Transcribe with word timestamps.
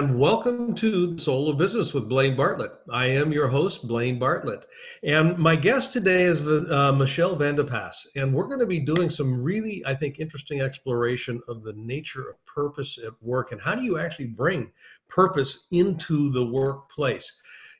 and 0.00 0.18
welcome 0.18 0.74
to 0.74 1.08
the 1.08 1.20
Soul 1.20 1.50
of 1.50 1.58
Business 1.58 1.92
with 1.92 2.08
Blaine 2.08 2.34
Bartlett. 2.34 2.72
I 2.90 3.04
am 3.08 3.32
your 3.32 3.48
host, 3.48 3.86
Blaine 3.86 4.18
Bartlett. 4.18 4.64
And 5.02 5.36
my 5.36 5.56
guest 5.56 5.92
today 5.92 6.22
is 6.22 6.40
uh, 6.40 6.90
Michelle 6.92 7.36
Vandepas. 7.36 8.06
And 8.16 8.32
we're 8.32 8.46
going 8.46 8.60
to 8.60 8.66
be 8.66 8.80
doing 8.80 9.10
some 9.10 9.42
really, 9.42 9.84
I 9.84 9.92
think, 9.92 10.18
interesting 10.18 10.62
exploration 10.62 11.42
of 11.48 11.64
the 11.64 11.74
nature 11.74 12.30
of 12.30 12.42
purpose 12.46 12.98
at 13.06 13.12
work 13.20 13.52
and 13.52 13.60
how 13.60 13.74
do 13.74 13.82
you 13.82 13.98
actually 13.98 14.28
bring 14.28 14.72
purpose 15.06 15.66
into 15.70 16.32
the 16.32 16.46
workplace. 16.46 17.30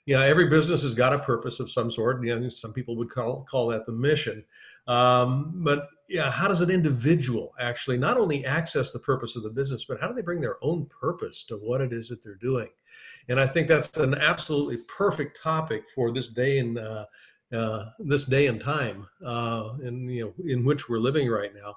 You 0.05 0.17
know, 0.17 0.23
every 0.23 0.51
business 0.51 0.83
has 0.83 0.95
got 0.95 1.15
a 1.15 1.21
purpose 1.21 1.59
of 1.59 1.71
some 1.71 1.91
sort. 1.91 2.23
You 2.23 2.39
know, 2.39 2.51
some 2.51 2.75
people 2.75 2.97
would 2.97 3.09
call, 3.09 3.47
call 3.51 3.69
that 3.69 3.87
the 3.87 3.93
mission. 3.93 4.45
Um, 4.87 5.53
but 5.65 5.89
yeah, 6.11 6.29
how 6.29 6.49
does 6.49 6.61
an 6.61 6.71
individual 6.71 7.55
actually 7.61 7.97
not 7.97 8.19
only 8.19 8.45
access 8.45 8.91
the 8.91 8.99
purpose 8.99 9.37
of 9.37 9.45
the 9.45 9.49
business, 9.51 9.85
but 9.85 10.01
how 10.01 10.09
do 10.09 10.15
they 10.15 10.23
bring 10.23 10.41
their 10.41 10.57
own 10.61 10.87
purpose 10.87 11.45
to 11.45 11.57
what 11.57 11.81
it 11.81 11.93
is 11.93 12.09
that 12.09 12.21
they're 12.21 12.35
doing? 12.35 12.69
And 13.29 13.41
I 13.41 13.47
think 13.47 13.69
that's 13.69 13.97
an 13.97 14.17
absolutely 14.17 14.79
perfect 14.89 15.41
topic 15.41 15.85
for 15.95 16.13
this 16.13 16.29
day 16.29 16.59
and 16.59 16.79
uh, 16.79 17.07
uh, 17.53 17.91
this 18.01 18.25
day 18.25 18.49
and 18.49 18.61
time, 18.61 19.07
uh, 19.25 19.75
in 19.85 20.09
you 20.09 20.25
know, 20.25 20.35
in 20.45 20.65
which 20.65 20.89
we're 20.89 20.99
living 20.99 21.29
right 21.29 21.55
now, 21.55 21.77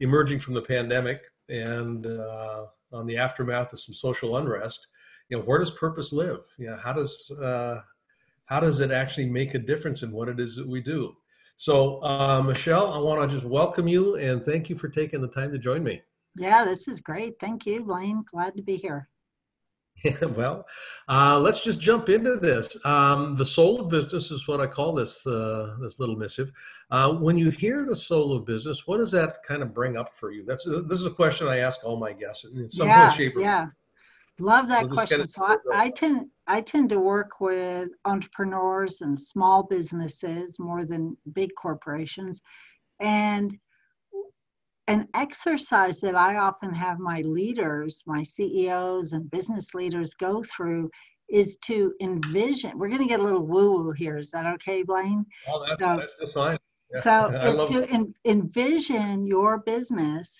emerging 0.00 0.40
from 0.40 0.52
the 0.54 0.62
pandemic 0.62 1.22
and 1.48 2.06
uh, 2.06 2.66
on 2.92 3.06
the 3.06 3.16
aftermath 3.16 3.72
of 3.72 3.80
some 3.80 3.94
social 3.94 4.36
unrest. 4.36 4.88
You 5.30 5.38
know, 5.38 5.44
where 5.44 5.58
does 5.58 5.70
purpose 5.70 6.12
live? 6.12 6.40
You 6.58 6.66
know, 6.66 6.76
how 6.76 6.92
does 6.92 7.30
uh, 7.30 7.80
how 8.44 8.60
does 8.60 8.80
it 8.80 8.90
actually 8.90 9.30
make 9.30 9.54
a 9.54 9.58
difference 9.58 10.02
in 10.02 10.10
what 10.10 10.28
it 10.28 10.38
is 10.38 10.56
that 10.56 10.68
we 10.68 10.82
do? 10.82 11.16
So, 11.60 12.02
uh, 12.02 12.42
Michelle, 12.42 12.90
I 12.90 12.96
want 12.96 13.28
to 13.28 13.36
just 13.36 13.46
welcome 13.46 13.86
you 13.86 14.16
and 14.16 14.42
thank 14.42 14.70
you 14.70 14.76
for 14.76 14.88
taking 14.88 15.20
the 15.20 15.28
time 15.28 15.52
to 15.52 15.58
join 15.58 15.84
me. 15.84 16.00
Yeah, 16.34 16.64
this 16.64 16.88
is 16.88 17.02
great. 17.02 17.34
Thank 17.38 17.66
you, 17.66 17.84
Blaine. 17.84 18.24
Glad 18.32 18.56
to 18.56 18.62
be 18.62 18.78
here. 18.78 19.10
Yeah, 20.02 20.24
well, 20.24 20.64
uh, 21.06 21.38
let's 21.38 21.62
just 21.62 21.78
jump 21.78 22.08
into 22.08 22.36
this. 22.36 22.82
Um, 22.86 23.36
the 23.36 23.44
soul 23.44 23.78
of 23.78 23.90
business 23.90 24.30
is 24.30 24.48
what 24.48 24.62
I 24.62 24.66
call 24.68 24.94
this 24.94 25.26
uh, 25.26 25.76
this 25.82 25.98
little 26.00 26.16
missive. 26.16 26.50
Uh, 26.90 27.12
when 27.12 27.36
you 27.36 27.50
hear 27.50 27.84
the 27.84 27.94
soul 27.94 28.32
of 28.34 28.46
business, 28.46 28.86
what 28.86 28.96
does 28.96 29.10
that 29.10 29.42
kind 29.46 29.62
of 29.62 29.74
bring 29.74 29.98
up 29.98 30.14
for 30.14 30.32
you? 30.32 30.46
That's 30.46 30.64
this 30.64 30.98
is 30.98 31.04
a 31.04 31.10
question 31.10 31.46
I 31.46 31.58
ask 31.58 31.84
all 31.84 31.98
my 31.98 32.14
guests 32.14 32.44
in 32.44 32.70
some 32.70 32.88
yeah, 32.88 33.10
way, 33.10 33.16
shape, 33.18 33.36
or 33.36 33.42
yeah. 33.42 33.66
Love 34.40 34.68
that 34.68 34.88
question. 34.88 35.26
So 35.26 35.44
I, 35.44 35.56
I 35.72 35.90
tend 35.90 36.26
I 36.46 36.60
tend 36.62 36.88
to 36.90 36.98
work 36.98 37.40
with 37.40 37.90
entrepreneurs 38.06 39.02
and 39.02 39.18
small 39.18 39.64
businesses 39.64 40.58
more 40.58 40.84
than 40.84 41.16
big 41.34 41.50
corporations. 41.60 42.40
And 43.00 43.56
an 44.88 45.06
exercise 45.14 46.00
that 46.00 46.16
I 46.16 46.36
often 46.36 46.74
have 46.74 46.98
my 46.98 47.20
leaders, 47.20 48.02
my 48.06 48.22
CEOs 48.22 49.12
and 49.12 49.30
business 49.30 49.74
leaders 49.74 50.14
go 50.14 50.42
through 50.42 50.90
is 51.28 51.56
to 51.64 51.92
envision. 52.00 52.76
We're 52.76 52.88
going 52.88 53.02
to 53.02 53.06
get 53.06 53.20
a 53.20 53.22
little 53.22 53.46
woo 53.46 53.72
woo 53.72 53.92
here. 53.92 54.18
Is 54.18 54.30
that 54.30 54.46
okay, 54.54 54.82
Blaine? 54.82 55.24
Oh, 55.46 55.64
that's, 55.64 55.80
so, 55.80 56.06
that's 56.18 56.32
fine. 56.32 56.58
Yeah. 56.92 57.00
So, 57.02 57.26
is 57.42 57.68
to 57.68 57.88
en- 57.88 58.14
envision 58.24 59.26
your 59.26 59.58
business 59.58 60.36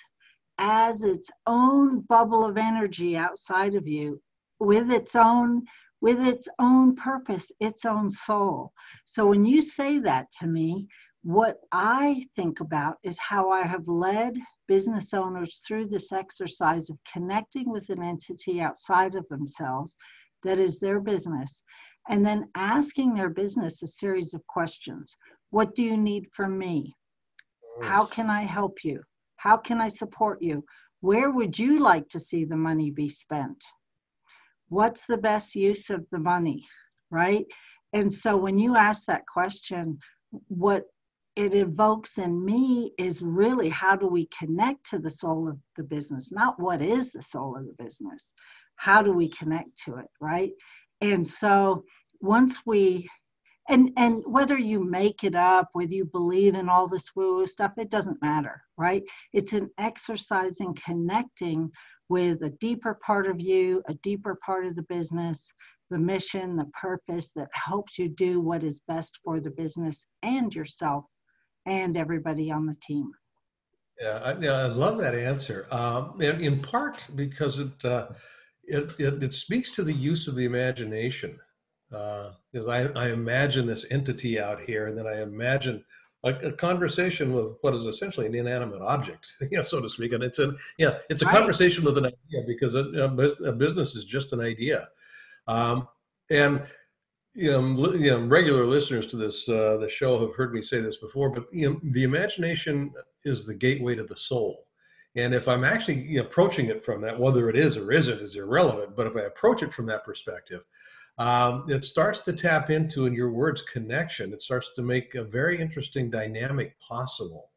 as 0.60 1.04
its 1.04 1.30
own 1.46 2.00
bubble 2.02 2.44
of 2.44 2.58
energy 2.58 3.16
outside 3.16 3.74
of 3.74 3.88
you 3.88 4.20
with 4.58 4.92
its 4.92 5.16
own 5.16 5.64
with 6.02 6.20
its 6.20 6.48
own 6.58 6.94
purpose 6.94 7.50
its 7.60 7.84
own 7.84 8.08
soul. 8.08 8.72
So 9.06 9.26
when 9.26 9.44
you 9.44 9.62
say 9.62 9.98
that 10.00 10.30
to 10.38 10.46
me 10.46 10.86
what 11.22 11.58
i 11.72 12.24
think 12.34 12.60
about 12.60 12.96
is 13.02 13.18
how 13.18 13.50
i 13.50 13.62
have 13.62 13.86
led 13.86 14.34
business 14.68 15.12
owners 15.12 15.60
through 15.66 15.86
this 15.86 16.12
exercise 16.12 16.88
of 16.88 16.96
connecting 17.12 17.70
with 17.70 17.90
an 17.90 18.02
entity 18.02 18.60
outside 18.60 19.14
of 19.14 19.28
themselves 19.28 19.96
that 20.44 20.58
is 20.58 20.78
their 20.78 21.00
business 21.00 21.60
and 22.08 22.24
then 22.24 22.48
asking 22.54 23.12
their 23.12 23.28
business 23.28 23.82
a 23.82 23.86
series 23.86 24.32
of 24.32 24.46
questions. 24.46 25.16
What 25.50 25.74
do 25.74 25.82
you 25.82 25.96
need 25.96 26.28
from 26.32 26.58
me? 26.58 26.96
How 27.82 28.04
can 28.04 28.28
i 28.28 28.42
help 28.42 28.78
you 28.84 29.02
how 29.40 29.56
can 29.56 29.80
I 29.80 29.88
support 29.88 30.42
you? 30.42 30.62
Where 31.00 31.30
would 31.30 31.58
you 31.58 31.78
like 31.80 32.08
to 32.10 32.20
see 32.20 32.44
the 32.44 32.58
money 32.58 32.90
be 32.90 33.08
spent? 33.08 33.64
What's 34.68 35.06
the 35.06 35.16
best 35.16 35.54
use 35.54 35.88
of 35.88 36.04
the 36.12 36.18
money, 36.18 36.66
right? 37.10 37.46
And 37.94 38.12
so 38.12 38.36
when 38.36 38.58
you 38.58 38.76
ask 38.76 39.06
that 39.06 39.26
question, 39.26 39.98
what 40.48 40.84
it 41.36 41.54
evokes 41.54 42.18
in 42.18 42.44
me 42.44 42.92
is 42.98 43.22
really 43.22 43.70
how 43.70 43.96
do 43.96 44.06
we 44.06 44.28
connect 44.38 44.90
to 44.90 44.98
the 44.98 45.08
soul 45.08 45.48
of 45.48 45.56
the 45.78 45.84
business, 45.84 46.30
not 46.30 46.60
what 46.60 46.82
is 46.82 47.10
the 47.10 47.22
soul 47.22 47.56
of 47.56 47.64
the 47.64 47.82
business. 47.82 48.34
How 48.76 49.00
do 49.00 49.12
we 49.12 49.30
connect 49.30 49.70
to 49.86 49.96
it, 49.96 50.08
right? 50.20 50.52
And 51.00 51.26
so 51.26 51.84
once 52.20 52.58
we 52.66 53.08
and 53.68 53.90
and 53.96 54.22
whether 54.26 54.58
you 54.58 54.82
make 54.82 55.24
it 55.24 55.34
up 55.34 55.68
whether 55.72 55.94
you 55.94 56.04
believe 56.04 56.54
in 56.54 56.68
all 56.68 56.88
this 56.88 57.10
woo 57.14 57.36
woo 57.36 57.46
stuff 57.46 57.72
it 57.76 57.90
doesn't 57.90 58.20
matter 58.22 58.62
right? 58.80 59.02
It's 59.34 59.52
an 59.52 59.68
exercise 59.78 60.56
in 60.60 60.72
connecting 60.74 61.70
with 62.08 62.42
a 62.42 62.50
deeper 62.60 62.98
part 63.04 63.26
of 63.26 63.40
you 63.40 63.82
a 63.88 63.94
deeper 63.94 64.38
part 64.44 64.66
of 64.66 64.74
the 64.74 64.82
business 64.84 65.48
the 65.90 65.98
mission 65.98 66.56
the 66.56 66.70
purpose 66.80 67.30
that 67.36 67.48
helps 67.52 67.98
you 67.98 68.08
do 68.08 68.40
what 68.40 68.64
is 68.64 68.80
best 68.88 69.18
for 69.24 69.40
the 69.40 69.50
business 69.50 70.04
and 70.22 70.54
yourself 70.54 71.04
and 71.66 71.96
everybody 71.96 72.50
on 72.50 72.66
the 72.66 72.76
team. 72.82 73.12
Yeah 74.00 74.20
i, 74.24 74.38
yeah, 74.38 74.52
I 74.52 74.66
love 74.66 74.98
that 74.98 75.14
answer. 75.14 75.66
Um, 75.70 76.20
and 76.20 76.40
in 76.40 76.62
part 76.62 77.04
because 77.14 77.58
it, 77.58 77.84
uh, 77.84 78.08
it, 78.64 78.92
it 78.98 79.22
it 79.22 79.32
speaks 79.34 79.72
to 79.72 79.84
the 79.84 79.92
use 79.92 80.26
of 80.26 80.36
the 80.36 80.44
imagination 80.44 81.38
because 81.90 82.68
uh, 82.68 82.70
I, 82.70 83.06
I, 83.06 83.08
imagine 83.08 83.66
this 83.66 83.84
entity 83.90 84.38
out 84.38 84.60
here, 84.60 84.86
and 84.86 84.96
then 84.96 85.08
I 85.08 85.22
imagine 85.22 85.84
a, 86.22 86.30
a, 86.30 86.52
conversation 86.52 87.32
with 87.32 87.56
what 87.62 87.74
is 87.74 87.84
essentially 87.84 88.26
an 88.26 88.34
inanimate 88.34 88.80
object, 88.80 89.32
you 89.40 89.56
know, 89.56 89.62
so 89.62 89.80
to 89.80 89.88
speak. 89.88 90.12
And 90.12 90.22
it's 90.22 90.38
a 90.38 90.54
yeah, 90.78 90.98
it's 91.08 91.22
a 91.22 91.26
right. 91.26 91.34
conversation 91.34 91.84
with 91.84 91.98
an 91.98 92.06
idea 92.06 92.42
because 92.46 92.76
a, 92.76 92.84
a, 93.44 93.52
business 93.52 93.96
is 93.96 94.04
just 94.04 94.32
an 94.32 94.40
idea. 94.40 94.88
Um, 95.48 95.88
and 96.30 96.62
you 97.34 97.50
know, 97.50 97.92
you 97.92 98.10
know, 98.10 98.20
regular 98.20 98.66
listeners 98.66 99.08
to 99.08 99.16
this 99.16 99.48
uh, 99.48 99.76
the 99.78 99.88
show 99.88 100.20
have 100.20 100.36
heard 100.36 100.52
me 100.54 100.62
say 100.62 100.80
this 100.80 100.96
before, 100.96 101.30
but 101.30 101.46
you 101.52 101.70
know, 101.70 101.80
the 101.82 102.04
imagination 102.04 102.92
is 103.24 103.46
the 103.46 103.54
gateway 103.54 103.96
to 103.96 104.04
the 104.04 104.16
soul. 104.16 104.66
And 105.16 105.34
if 105.34 105.48
I'm 105.48 105.64
actually 105.64 106.18
approaching 106.18 106.66
it 106.66 106.84
from 106.84 107.00
that, 107.02 107.18
whether 107.18 107.48
it 107.48 107.56
is 107.56 107.76
or 107.76 107.90
isn't, 107.90 108.20
is 108.20 108.36
irrelevant. 108.36 108.94
But 108.96 109.08
if 109.08 109.16
I 109.16 109.22
approach 109.22 109.60
it 109.62 109.74
from 109.74 109.86
that 109.86 110.04
perspective, 110.04 110.62
um, 111.20 111.66
it 111.68 111.84
starts 111.84 112.20
to 112.20 112.32
tap 112.32 112.70
into, 112.70 113.04
in 113.04 113.12
your 113.12 113.30
words, 113.30 113.60
connection. 113.60 114.32
It 114.32 114.40
starts 114.40 114.70
to 114.74 114.82
make 114.82 115.14
a 115.14 115.22
very 115.22 115.60
interesting 115.60 116.10
dynamic 116.10 116.80
possible. 116.80 117.50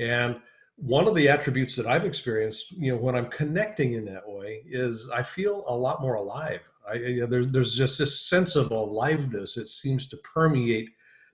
And 0.00 0.40
one 0.74 1.06
of 1.06 1.14
the 1.14 1.28
attributes 1.28 1.76
that 1.76 1.86
I've 1.86 2.04
experienced, 2.04 2.72
you 2.72 2.90
know, 2.90 2.98
when 2.98 3.14
I'm 3.14 3.30
connecting 3.30 3.92
in 3.92 4.04
that 4.06 4.28
way, 4.28 4.62
is 4.68 5.08
I 5.14 5.22
feel 5.22 5.62
a 5.68 5.74
lot 5.74 6.02
more 6.02 6.14
alive. 6.14 6.60
I, 6.88 6.94
you 6.94 7.20
know, 7.20 7.26
there's 7.26 7.52
there's 7.52 7.76
just 7.76 7.98
this 7.98 8.20
sense 8.28 8.56
of 8.56 8.72
aliveness. 8.72 9.54
that 9.54 9.68
seems 9.68 10.08
to 10.08 10.16
permeate 10.18 10.88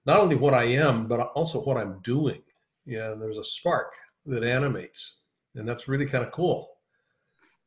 not 0.04 0.20
only 0.20 0.36
what 0.36 0.52
I 0.52 0.64
am, 0.64 1.06
but 1.06 1.20
also 1.34 1.62
what 1.62 1.78
I'm 1.78 1.98
doing. 2.04 2.42
Yeah, 2.84 3.14
there's 3.18 3.38
a 3.38 3.44
spark 3.44 3.94
that 4.26 4.44
animates, 4.44 5.16
and 5.54 5.66
that's 5.66 5.88
really 5.88 6.06
kind 6.06 6.26
of 6.26 6.32
cool. 6.32 6.73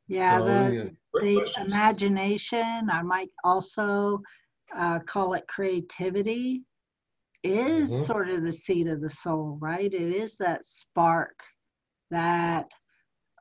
Yeah, 0.07 0.39
the, 0.39 0.95
the 1.13 1.51
imagination, 1.65 2.89
I 2.89 3.01
might 3.01 3.29
also 3.43 4.21
uh, 4.75 4.99
call 4.99 5.33
it 5.33 5.47
creativity, 5.47 6.63
is 7.43 7.91
mm-hmm. 7.91 8.03
sort 8.03 8.29
of 8.29 8.43
the 8.43 8.51
seat 8.51 8.87
of 8.87 9.01
the 9.01 9.09
soul, 9.09 9.57
right? 9.61 9.93
It 9.93 10.15
is 10.15 10.35
that 10.37 10.65
spark 10.65 11.37
that 12.09 12.71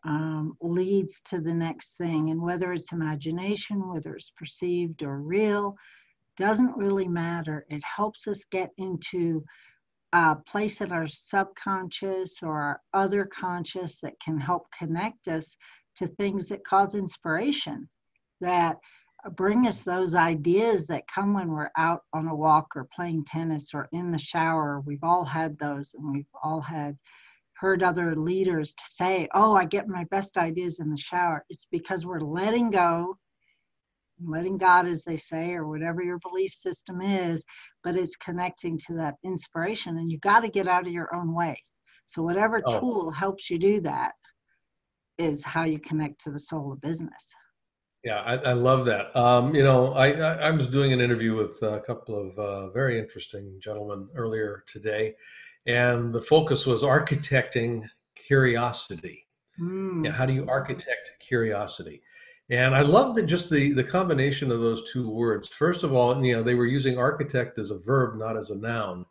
um, 0.04 0.56
leads 0.60 1.20
to 1.26 1.40
the 1.40 1.54
next 1.54 1.96
thing. 1.98 2.30
And 2.30 2.40
whether 2.40 2.72
it's 2.72 2.92
imagination, 2.92 3.88
whether 3.88 4.14
it's 4.14 4.30
perceived 4.30 5.02
or 5.02 5.18
real, 5.20 5.76
doesn't 6.36 6.76
really 6.76 7.08
matter. 7.08 7.64
It 7.70 7.82
helps 7.82 8.28
us 8.28 8.44
get 8.50 8.70
into 8.76 9.44
a 10.12 10.36
place 10.36 10.80
in 10.80 10.92
our 10.92 11.08
subconscious 11.08 12.42
or 12.42 12.60
our 12.60 12.80
other 12.94 13.24
conscious 13.26 13.98
that 14.02 14.14
can 14.24 14.38
help 14.38 14.66
connect 14.78 15.28
us 15.28 15.56
to 15.96 16.06
things 16.06 16.48
that 16.48 16.64
cause 16.64 16.94
inspiration, 16.94 17.88
that 18.40 18.78
bring 19.32 19.66
us 19.66 19.82
those 19.82 20.14
ideas 20.14 20.86
that 20.86 21.08
come 21.08 21.34
when 21.34 21.48
we're 21.50 21.70
out 21.76 22.02
on 22.12 22.28
a 22.28 22.34
walk 22.34 22.68
or 22.76 22.88
playing 22.94 23.24
tennis 23.24 23.70
or 23.74 23.88
in 23.92 24.10
the 24.10 24.18
shower. 24.18 24.80
We've 24.80 25.02
all 25.02 25.24
had 25.24 25.58
those, 25.58 25.94
and 25.94 26.12
we've 26.12 26.26
all 26.42 26.60
had 26.60 26.96
heard 27.54 27.82
other 27.82 28.14
leaders 28.14 28.74
to 28.74 28.84
say, 28.88 29.28
Oh, 29.34 29.56
I 29.56 29.64
get 29.64 29.88
my 29.88 30.04
best 30.10 30.36
ideas 30.36 30.78
in 30.78 30.90
the 30.90 30.96
shower. 30.96 31.44
It's 31.48 31.66
because 31.70 32.04
we're 32.06 32.20
letting 32.20 32.70
go, 32.70 33.18
letting 34.22 34.58
God, 34.58 34.86
as 34.86 35.04
they 35.04 35.16
say, 35.16 35.54
or 35.54 35.66
whatever 35.66 36.02
your 36.02 36.18
belief 36.18 36.52
system 36.52 37.00
is, 37.00 37.42
but 37.82 37.96
it's 37.96 38.16
connecting 38.16 38.78
to 38.86 38.94
that 38.94 39.16
inspiration. 39.24 39.98
And 39.98 40.10
you 40.12 40.18
got 40.18 40.40
to 40.40 40.48
get 40.48 40.68
out 40.68 40.86
of 40.86 40.92
your 40.92 41.14
own 41.14 41.34
way. 41.34 41.62
So, 42.06 42.22
whatever 42.22 42.60
Oh. 42.64 42.78
tool 42.78 43.10
helps 43.10 43.50
you 43.50 43.58
do 43.58 43.80
that 43.80 44.12
is 45.18 45.42
how 45.44 45.64
you 45.64 45.78
connect 45.78 46.20
to 46.22 46.30
the 46.30 46.38
soul 46.38 46.72
of 46.72 46.80
business. 46.80 47.24
Yeah, 48.04 48.20
I, 48.20 48.36
I 48.36 48.52
love 48.52 48.84
that. 48.86 49.16
Um, 49.16 49.54
you 49.54 49.64
know, 49.64 49.92
I, 49.94 50.12
I, 50.12 50.34
I 50.34 50.50
was 50.50 50.68
doing 50.68 50.92
an 50.92 51.00
interview 51.00 51.34
with 51.34 51.60
a 51.62 51.80
couple 51.80 52.14
of 52.16 52.38
uh, 52.38 52.70
very 52.70 53.00
interesting 53.00 53.58
gentlemen 53.60 54.08
earlier 54.14 54.62
today, 54.70 55.14
and 55.66 56.14
the 56.14 56.22
focus 56.22 56.66
was 56.66 56.82
architecting 56.82 57.88
curiosity. 58.14 59.26
Mm. 59.60 60.04
Yeah, 60.04 60.12
how 60.12 60.26
do 60.26 60.32
you 60.32 60.46
architect 60.48 61.14
curiosity? 61.20 62.02
And 62.48 62.76
I 62.76 62.82
love 62.82 63.16
that 63.16 63.26
just 63.26 63.50
the 63.50 63.72
the 63.72 63.82
combination 63.82 64.52
of 64.52 64.60
those 64.60 64.88
two 64.92 65.10
words. 65.10 65.48
First 65.48 65.82
of 65.82 65.92
all, 65.92 66.24
you 66.24 66.36
know, 66.36 66.44
they 66.44 66.54
were 66.54 66.66
using 66.66 66.98
architect 66.98 67.58
as 67.58 67.72
a 67.72 67.78
verb, 67.78 68.16
not 68.18 68.36
as 68.36 68.50
a 68.50 68.56
noun. 68.56 69.04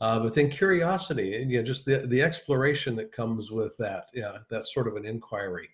Uh, 0.00 0.20
but 0.20 0.34
then 0.34 0.50
curiosity, 0.50 1.40
and 1.40 1.50
you 1.50 1.58
know, 1.58 1.64
just 1.64 1.84
the 1.84 2.06
the 2.06 2.22
exploration 2.22 2.96
that 2.96 3.12
comes 3.12 3.50
with 3.50 3.76
that. 3.78 4.06
Yeah, 4.12 4.38
that's 4.50 4.74
sort 4.74 4.88
of 4.88 4.96
an 4.96 5.06
inquiry. 5.06 5.70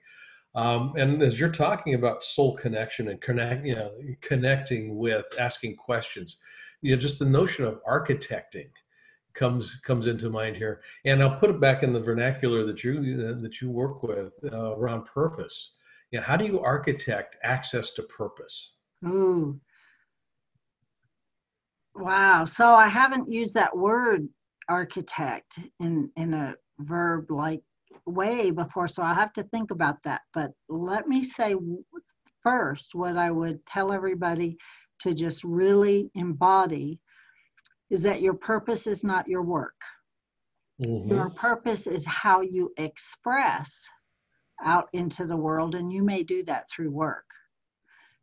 Um, 0.54 0.94
and 0.96 1.22
as 1.22 1.38
you're 1.38 1.48
talking 1.48 1.94
about 1.94 2.24
soul 2.24 2.56
connection 2.56 3.08
and 3.08 3.20
connect, 3.20 3.64
you 3.64 3.74
know, 3.74 3.92
connecting 4.20 4.98
with, 4.98 5.24
asking 5.38 5.76
questions, 5.76 6.38
you 6.82 6.94
know, 6.94 7.00
just 7.00 7.18
the 7.18 7.24
notion 7.24 7.64
of 7.64 7.80
architecting 7.84 8.70
comes 9.32 9.76
comes 9.76 10.06
into 10.06 10.28
mind 10.28 10.56
here. 10.56 10.80
And 11.04 11.22
I'll 11.22 11.38
put 11.38 11.50
it 11.50 11.60
back 11.60 11.82
in 11.82 11.92
the 11.92 12.00
vernacular 12.00 12.64
that 12.66 12.82
you 12.82 12.94
uh, 13.28 13.40
that 13.42 13.60
you 13.60 13.70
work 13.70 14.02
with 14.02 14.32
uh, 14.52 14.76
around 14.76 15.06
purpose. 15.06 15.72
You 16.10 16.18
know, 16.18 16.26
how 16.26 16.36
do 16.36 16.44
you 16.44 16.60
architect 16.60 17.36
access 17.44 17.92
to 17.92 18.02
purpose? 18.02 18.72
Ooh. 19.06 19.60
Wow. 21.94 22.44
So 22.44 22.68
I 22.68 22.88
haven't 22.88 23.32
used 23.32 23.54
that 23.54 23.76
word 23.76 24.28
architect 24.68 25.58
in 25.80 26.10
in 26.16 26.34
a 26.34 26.54
verb 26.78 27.30
like 27.30 27.62
way 28.06 28.50
before, 28.50 28.88
so 28.88 29.02
I'll 29.02 29.14
have 29.14 29.32
to 29.34 29.42
think 29.44 29.70
about 29.70 29.96
that. 30.04 30.22
But 30.32 30.52
let 30.68 31.08
me 31.08 31.24
say 31.24 31.54
first 32.42 32.94
what 32.94 33.16
I 33.16 33.30
would 33.30 33.64
tell 33.66 33.92
everybody 33.92 34.56
to 35.00 35.14
just 35.14 35.44
really 35.44 36.10
embody 36.14 36.98
is 37.90 38.02
that 38.02 38.22
your 38.22 38.34
purpose 38.34 38.86
is 38.86 39.02
not 39.02 39.28
your 39.28 39.42
work. 39.42 39.74
Mm-hmm. 40.80 41.12
Your 41.12 41.30
purpose 41.30 41.86
is 41.86 42.06
how 42.06 42.40
you 42.40 42.72
express 42.78 43.86
out 44.62 44.88
into 44.92 45.26
the 45.26 45.36
world, 45.36 45.74
and 45.74 45.92
you 45.92 46.02
may 46.02 46.22
do 46.22 46.44
that 46.44 46.68
through 46.70 46.90
work, 46.90 47.24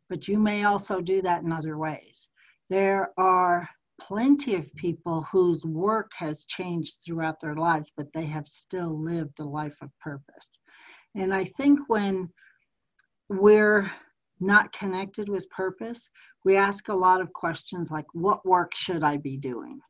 but 0.08 0.26
you 0.26 0.38
may 0.38 0.64
also 0.64 1.00
do 1.00 1.20
that 1.22 1.42
in 1.42 1.52
other 1.52 1.76
ways. 1.76 2.28
There 2.70 3.12
are 3.18 3.68
plenty 4.00 4.54
of 4.54 4.72
people 4.74 5.22
whose 5.32 5.64
work 5.64 6.12
has 6.16 6.44
changed 6.44 6.98
throughout 7.04 7.40
their 7.40 7.56
lives, 7.56 7.90
but 7.96 8.12
they 8.12 8.26
have 8.26 8.46
still 8.46 8.98
lived 8.98 9.40
a 9.40 9.44
life 9.44 9.76
of 9.82 9.90
purpose. 10.00 10.48
And 11.14 11.34
I 11.34 11.44
think 11.44 11.80
when 11.88 12.28
we're 13.28 13.90
not 14.40 14.72
connected 14.72 15.28
with 15.28 15.50
purpose, 15.50 16.08
we 16.44 16.56
ask 16.56 16.88
a 16.88 16.94
lot 16.94 17.20
of 17.20 17.32
questions 17.32 17.90
like, 17.90 18.06
What 18.12 18.44
work 18.46 18.74
should 18.74 19.02
I 19.02 19.16
be 19.16 19.36
doing? 19.36 19.80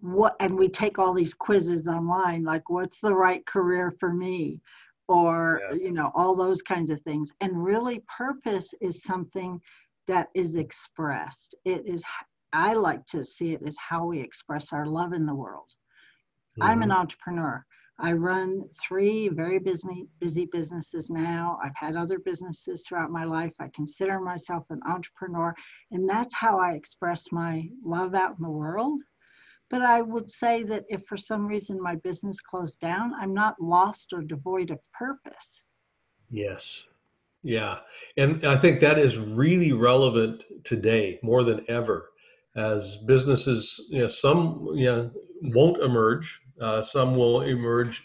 What, 0.00 0.36
and 0.38 0.56
we 0.56 0.68
take 0.68 0.98
all 0.98 1.12
these 1.12 1.34
quizzes 1.34 1.88
online, 1.88 2.44
like, 2.44 2.68
What's 2.68 3.00
the 3.00 3.14
right 3.14 3.44
career 3.46 3.94
for 3.98 4.12
me? 4.12 4.60
Or, 5.08 5.62
yeah. 5.70 5.76
you 5.76 5.92
know, 5.92 6.12
all 6.14 6.36
those 6.36 6.60
kinds 6.60 6.90
of 6.90 7.00
things. 7.02 7.30
And 7.40 7.64
really, 7.64 8.02
purpose 8.18 8.74
is 8.82 9.02
something 9.02 9.58
that 10.08 10.28
is 10.34 10.56
expressed. 10.56 11.54
It 11.64 11.86
is 11.86 12.02
I 12.52 12.72
like 12.72 13.04
to 13.06 13.24
see 13.24 13.52
it 13.52 13.62
as 13.66 13.76
how 13.78 14.06
we 14.06 14.20
express 14.20 14.72
our 14.72 14.86
love 14.86 15.12
in 15.12 15.26
the 15.26 15.34
world. 15.34 15.68
Mm-hmm. 16.58 16.62
I'm 16.62 16.82
an 16.82 16.90
entrepreneur. 16.90 17.64
I 18.00 18.12
run 18.12 18.64
three 18.80 19.28
very 19.28 19.58
busy 19.58 20.06
busy 20.20 20.46
businesses 20.46 21.10
now. 21.10 21.58
I've 21.62 21.74
had 21.74 21.96
other 21.96 22.18
businesses 22.18 22.84
throughout 22.86 23.10
my 23.10 23.24
life. 23.24 23.52
I 23.58 23.68
consider 23.74 24.20
myself 24.20 24.64
an 24.70 24.80
entrepreneur, 24.88 25.54
and 25.90 26.08
that's 26.08 26.34
how 26.34 26.58
I 26.58 26.72
express 26.72 27.32
my 27.32 27.68
love 27.84 28.14
out 28.14 28.36
in 28.38 28.42
the 28.42 28.50
world. 28.50 29.00
But 29.68 29.82
I 29.82 30.00
would 30.00 30.30
say 30.30 30.62
that 30.62 30.84
if 30.88 31.02
for 31.06 31.16
some 31.16 31.46
reason 31.46 31.82
my 31.82 31.96
business 31.96 32.40
closed 32.40 32.80
down, 32.80 33.12
I'm 33.14 33.34
not 33.34 33.60
lost 33.60 34.12
or 34.14 34.22
devoid 34.22 34.70
of 34.70 34.78
purpose. 34.98 35.60
Yes. 36.30 36.84
Yeah. 37.42 37.78
And 38.16 38.44
I 38.44 38.56
think 38.56 38.80
that 38.80 38.98
is 38.98 39.16
really 39.16 39.72
relevant 39.72 40.44
today 40.64 41.18
more 41.22 41.44
than 41.44 41.64
ever 41.68 42.10
as 42.56 42.96
businesses, 43.06 43.80
you 43.88 44.00
know, 44.00 44.08
some 44.08 44.66
you 44.74 44.86
know, 44.86 45.10
won't 45.42 45.82
emerge, 45.82 46.40
uh, 46.60 46.82
some 46.82 47.14
will 47.14 47.42
emerge 47.42 48.02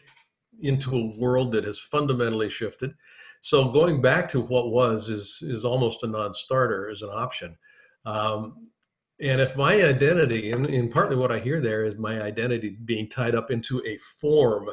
into 0.61 0.95
a 0.95 1.17
world 1.17 1.51
that 1.51 1.63
has 1.63 1.79
fundamentally 1.79 2.49
shifted. 2.49 2.93
So 3.41 3.71
going 3.71 4.01
back 4.01 4.29
to 4.29 4.39
what 4.39 4.71
was 4.71 5.09
is 5.09 5.39
is 5.41 5.65
almost 5.65 6.03
a 6.03 6.07
non-starter 6.07 6.89
as 6.89 7.01
an 7.01 7.09
option. 7.09 7.57
Um, 8.05 8.69
and 9.19 9.41
if 9.41 9.55
my 9.55 9.73
identity, 9.75 10.51
and, 10.51 10.65
and, 10.65 10.91
partly 10.91 11.15
what 11.15 11.31
I 11.31 11.39
hear 11.39 11.61
there 11.61 11.85
is 11.85 11.95
my 11.97 12.21
identity 12.21 12.77
being 12.83 13.09
tied 13.09 13.35
up 13.35 13.51
into 13.51 13.81
a 13.85 13.97
form, 14.19 14.69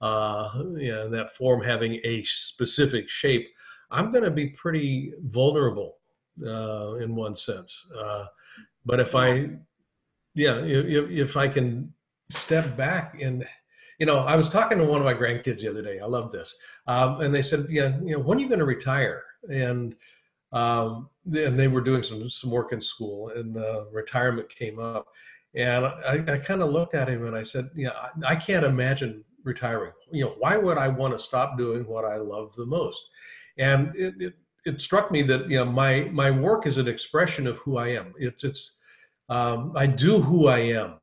uh, 0.00 0.50
you 0.76 0.92
know, 0.92 1.08
that 1.10 1.34
form 1.36 1.62
having 1.62 2.00
a 2.04 2.22
specific 2.24 3.08
shape, 3.08 3.48
I'm 3.90 4.10
going 4.12 4.24
to 4.24 4.30
be 4.30 4.48
pretty 4.48 5.12
vulnerable 5.22 5.96
uh, 6.44 6.94
in 6.96 7.14
one 7.14 7.34
sense. 7.34 7.86
Uh, 7.96 8.26
but 8.84 9.00
if 9.00 9.14
I, 9.14 9.50
yeah, 10.34 10.56
if, 10.64 11.10
if 11.10 11.36
I 11.36 11.48
can 11.48 11.92
step 12.30 12.76
back 12.76 13.20
and, 13.20 13.44
you 13.98 14.06
know, 14.06 14.20
I 14.20 14.34
was 14.34 14.48
talking 14.48 14.78
to 14.78 14.84
one 14.84 15.00
of 15.00 15.04
my 15.04 15.12
grandkids 15.12 15.60
the 15.60 15.68
other 15.68 15.82
day. 15.82 16.00
I 16.00 16.06
love 16.06 16.32
this, 16.32 16.56
um, 16.86 17.20
and 17.20 17.34
they 17.34 17.42
said, 17.42 17.66
yeah, 17.68 17.98
you 18.02 18.14
know, 18.14 18.20
when 18.20 18.38
are 18.38 18.40
you 18.40 18.48
going 18.48 18.60
to 18.60 18.64
retire? 18.64 19.22
And 19.50 19.94
um, 20.52 21.10
and 21.26 21.58
they 21.58 21.68
were 21.68 21.82
doing 21.82 22.02
some 22.02 22.30
some 22.30 22.50
work 22.50 22.72
in 22.72 22.80
school, 22.80 23.28
and 23.28 23.58
uh, 23.58 23.84
retirement 23.92 24.48
came 24.48 24.78
up, 24.78 25.08
and 25.54 25.84
I, 25.84 26.24
I 26.26 26.38
kind 26.38 26.62
of 26.62 26.70
looked 26.70 26.94
at 26.94 27.08
him 27.08 27.26
and 27.26 27.36
I 27.36 27.42
said, 27.42 27.68
yeah, 27.76 27.90
I, 27.90 28.32
I 28.32 28.36
can't 28.36 28.64
imagine 28.64 29.22
retiring. 29.44 29.92
You 30.10 30.24
know, 30.24 30.34
why 30.38 30.56
would 30.56 30.78
I 30.78 30.88
want 30.88 31.12
to 31.12 31.18
stop 31.18 31.58
doing 31.58 31.86
what 31.86 32.06
I 32.06 32.16
love 32.16 32.54
the 32.56 32.66
most? 32.66 33.10
And 33.58 33.94
it, 33.94 34.14
it 34.18 34.34
it 34.66 34.80
struck 34.80 35.10
me 35.10 35.22
that 35.22 35.48
you 35.48 35.58
know 35.58 35.64
my 35.64 36.08
my 36.12 36.30
work 36.30 36.66
is 36.66 36.78
an 36.78 36.88
expression 36.88 37.46
of 37.46 37.58
who 37.58 37.78
I 37.78 37.88
am. 37.88 38.14
It's 38.18 38.44
it's 38.44 38.72
um, 39.28 39.72
I 39.76 39.86
do 39.86 40.20
who 40.20 40.48
I 40.48 40.58
am. 40.58 40.94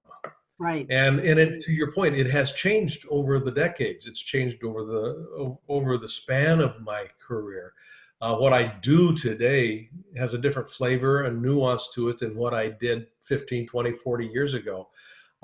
Right. 0.59 0.87
And 0.89 1.19
and 1.19 1.39
it 1.39 1.61
to 1.63 1.71
your 1.71 1.91
point, 1.91 2.15
it 2.15 2.29
has 2.29 2.51
changed 2.53 3.05
over 3.09 3.39
the 3.39 3.51
decades. 3.51 4.07
It's 4.07 4.19
changed 4.19 4.63
over 4.63 4.83
the 4.85 5.57
over 5.67 5.97
the 5.97 6.09
span 6.09 6.59
of 6.59 6.81
my 6.81 7.05
career. 7.19 7.73
Uh, 8.19 8.35
what 8.35 8.51
I 8.51 8.75
do 8.81 9.15
today 9.15 9.89
has 10.15 10.33
a 10.33 10.39
different 10.39 10.69
flavor 10.69 11.25
and 11.25 11.39
nuance 11.39 11.89
to 11.93 12.09
it 12.09 12.17
than 12.17 12.35
what 12.35 12.51
I 12.51 12.69
did 12.69 13.05
15, 13.25 13.67
20, 13.67 13.91
40 13.91 14.25
years 14.25 14.55
ago. 14.55 14.89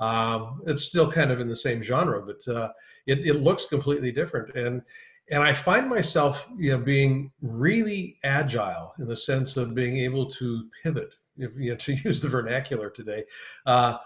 Um, 0.00 0.60
it's 0.66 0.82
still 0.82 1.08
kind 1.08 1.30
of 1.30 1.38
in 1.38 1.48
the 1.48 1.54
same 1.54 1.84
genre, 1.84 2.20
but 2.20 2.52
uh, 2.52 2.72
it, 3.06 3.20
it 3.20 3.34
looks 3.34 3.66
completely 3.66 4.10
different. 4.10 4.56
And 4.56 4.82
and 5.30 5.42
I 5.42 5.54
find 5.54 5.88
myself, 5.88 6.48
you 6.56 6.72
know, 6.72 6.78
being 6.78 7.32
really 7.40 8.18
agile 8.24 8.94
in 8.98 9.06
the 9.06 9.16
sense 9.16 9.56
of 9.56 9.74
being 9.74 9.96
able 9.98 10.26
to 10.32 10.68
pivot, 10.82 11.14
you 11.36 11.70
know, 11.70 11.76
to 11.76 11.92
use 11.94 12.22
the 12.22 12.28
vernacular 12.28 12.90
today. 12.90 13.24
Uh, 13.64 13.96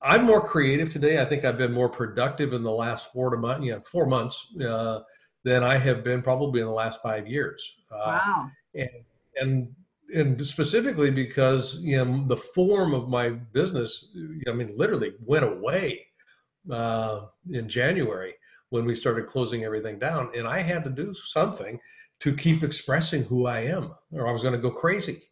I'm 0.00 0.24
more 0.24 0.46
creative 0.46 0.92
today. 0.92 1.20
I 1.20 1.24
think 1.24 1.44
I've 1.44 1.58
been 1.58 1.72
more 1.72 1.88
productive 1.88 2.52
in 2.52 2.62
the 2.62 2.70
last 2.70 3.12
four 3.12 3.30
to 3.30 3.36
month, 3.36 3.64
you 3.64 3.72
know, 3.72 3.80
four 3.80 4.06
months 4.06 4.46
uh, 4.60 5.00
than 5.42 5.64
I 5.64 5.76
have 5.78 6.04
been 6.04 6.22
probably 6.22 6.60
in 6.60 6.66
the 6.66 6.72
last 6.72 7.02
five 7.02 7.26
years. 7.26 7.74
Uh, 7.90 8.20
wow. 8.20 8.50
And 8.74 8.90
and 9.40 9.74
and 10.14 10.46
specifically 10.46 11.10
because 11.10 11.76
you 11.80 11.96
know 11.96 12.26
the 12.26 12.36
form 12.36 12.94
of 12.94 13.08
my 13.08 13.30
business, 13.30 14.06
I 14.46 14.52
mean, 14.52 14.74
literally 14.76 15.14
went 15.24 15.44
away 15.44 16.06
uh, 16.70 17.22
in 17.50 17.68
January 17.68 18.34
when 18.70 18.84
we 18.84 18.94
started 18.94 19.26
closing 19.26 19.64
everything 19.64 19.98
down. 19.98 20.30
And 20.36 20.46
I 20.46 20.62
had 20.62 20.84
to 20.84 20.90
do 20.90 21.14
something 21.14 21.80
to 22.20 22.34
keep 22.34 22.62
expressing 22.62 23.24
who 23.24 23.46
I 23.46 23.60
am, 23.60 23.94
or 24.12 24.26
I 24.26 24.32
was 24.32 24.42
going 24.42 24.54
to 24.54 24.60
go 24.60 24.70
crazy. 24.70 25.22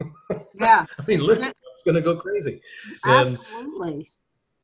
Yeah. 0.54 0.84
I 0.98 1.04
mean, 1.06 1.20
literally, 1.20 1.48
I 1.48 1.72
was 1.74 1.82
going 1.84 1.94
to 1.96 2.00
go 2.00 2.16
crazy. 2.16 2.60
And, 3.04 3.38
Absolutely. 3.38 4.10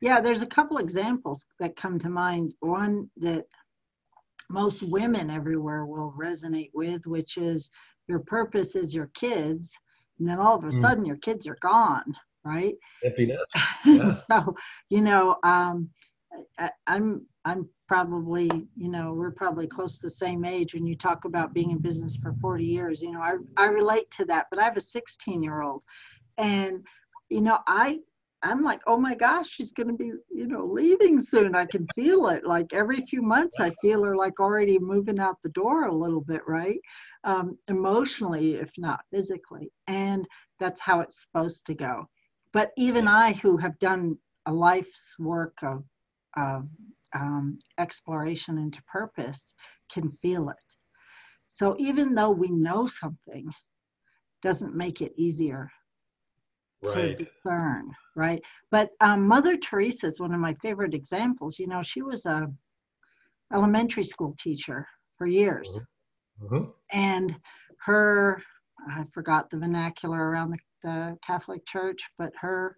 Yeah, 0.00 0.20
there's 0.20 0.42
a 0.42 0.47
couple 0.47 0.78
examples 0.78 1.44
that 1.58 1.76
come 1.76 1.99
to 2.00 2.08
mind. 2.08 2.54
One 2.61 3.11
that 3.16 3.47
most 4.50 4.82
women 4.82 5.30
everywhere 5.30 5.87
will 5.87 6.14
resonate 6.16 6.70
with, 6.75 7.06
which 7.06 7.37
is 7.37 7.70
your 8.06 8.20
purpose 8.20 8.76
is 8.76 8.94
your 8.94 9.11
kids, 9.14 9.76
and 10.18 10.28
then 10.28 10.38
all 10.38 10.56
of 10.56 10.64
a 10.64 10.68
mm. 10.68 10.80
sudden 10.80 11.04
your 11.04 11.16
kids 11.16 11.47
are 11.47 11.58
gone, 11.61 12.14
right? 12.44 12.75
Yeah. 13.85 14.11
so, 14.11 14.54
you 14.88 15.00
know, 15.00 15.37
um, 15.42 15.90
I, 16.59 16.71
I'm 16.87 17.26
I'm 17.45 17.68
probably, 17.87 18.50
you 18.76 18.88
know, 18.88 19.14
we're 19.14 19.30
probably 19.30 19.66
close 19.66 19.99
to 19.99 20.07
the 20.07 20.11
same 20.11 20.45
age 20.45 20.75
when 20.75 20.87
you 20.87 20.95
talk 20.95 21.25
about 21.25 21.54
being 21.54 21.71
in 21.71 21.78
business 21.78 22.16
for 22.16 22.35
40 22.40 22.64
years. 22.64 23.00
You 23.00 23.12
know, 23.12 23.21
I, 23.21 23.37
I 23.57 23.66
relate 23.66 24.11
to 24.12 24.26
that, 24.26 24.47
but 24.50 24.59
I 24.59 24.64
have 24.64 24.76
a 24.76 24.83
16 24.83 25.42
year 25.42 25.62
old. 25.62 25.83
And, 26.37 26.85
you 27.30 27.40
know, 27.40 27.59
I 27.66 28.00
I'm 28.42 28.62
like, 28.62 28.80
oh 28.87 28.97
my 28.97 29.14
gosh, 29.14 29.49
she's 29.49 29.73
going 29.73 29.88
to 29.88 29.95
be, 29.95 30.12
you 30.30 30.47
know, 30.47 30.64
leaving 30.64 31.21
soon. 31.21 31.57
I 31.57 31.64
can 31.64 31.87
feel 31.95 32.28
it. 32.28 32.47
Like 32.47 32.73
every 32.73 33.04
few 33.04 33.21
months, 33.21 33.59
I 33.59 33.71
feel 33.80 34.04
her 34.04 34.16
like 34.16 34.38
already 34.38 34.78
moving 34.78 35.18
out 35.18 35.42
the 35.42 35.49
door 35.49 35.87
a 35.87 35.95
little 35.95 36.21
bit, 36.21 36.42
right? 36.47 36.78
Um, 37.25 37.59
emotionally, 37.66 38.54
if 38.54 38.71
not 38.78 39.00
physically. 39.11 39.73
And 39.88 40.26
that's 40.61 40.80
how 40.80 41.00
it's 41.00 41.23
supposed 41.23 41.66
to 41.66 41.75
go. 41.75 42.07
But 42.52 42.71
even 42.76 43.09
I, 43.09 43.33
who 43.33 43.57
have 43.57 43.78
done 43.80 44.16
a 44.47 44.52
life's 44.52 45.16
work 45.18 45.57
of, 45.62 45.83
of 46.37 46.68
um, 47.14 47.58
exploration 47.78 48.58
into 48.58 48.82
purpose, 48.85 49.54
can 49.90 50.11
feel 50.23 50.50
it. 50.50 50.56
So 51.52 51.76
even 51.78 52.14
though 52.14 52.30
we 52.30 52.50
know 52.50 52.87
something, 52.87 53.50
doesn't 54.42 54.75
make 54.75 55.00
it 55.00 55.12
easier 55.16 55.70
right. 56.85 57.16
to 57.16 57.25
discern, 57.25 57.90
right? 58.14 58.40
But 58.70 58.90
um, 59.00 59.26
Mother 59.26 59.56
Teresa 59.56 60.06
is 60.06 60.20
one 60.20 60.32
of 60.32 60.40
my 60.40 60.54
favorite 60.62 60.94
examples. 60.94 61.58
You 61.58 61.66
know, 61.66 61.82
she 61.82 62.02
was 62.02 62.26
a 62.26 62.49
elementary 63.52 64.04
school 64.04 64.37
teacher 64.38 64.87
for 65.16 65.26
years, 65.26 65.76
mm-hmm. 66.40 66.54
Mm-hmm. 66.54 66.70
and 66.92 67.37
her 67.85 68.42
I 68.87 69.04
forgot 69.12 69.50
the 69.50 69.58
vernacular 69.58 70.30
around 70.30 70.50
the, 70.50 70.58
the, 70.82 71.18
Catholic 71.26 71.66
Church, 71.66 72.00
but 72.16 72.32
her 72.40 72.76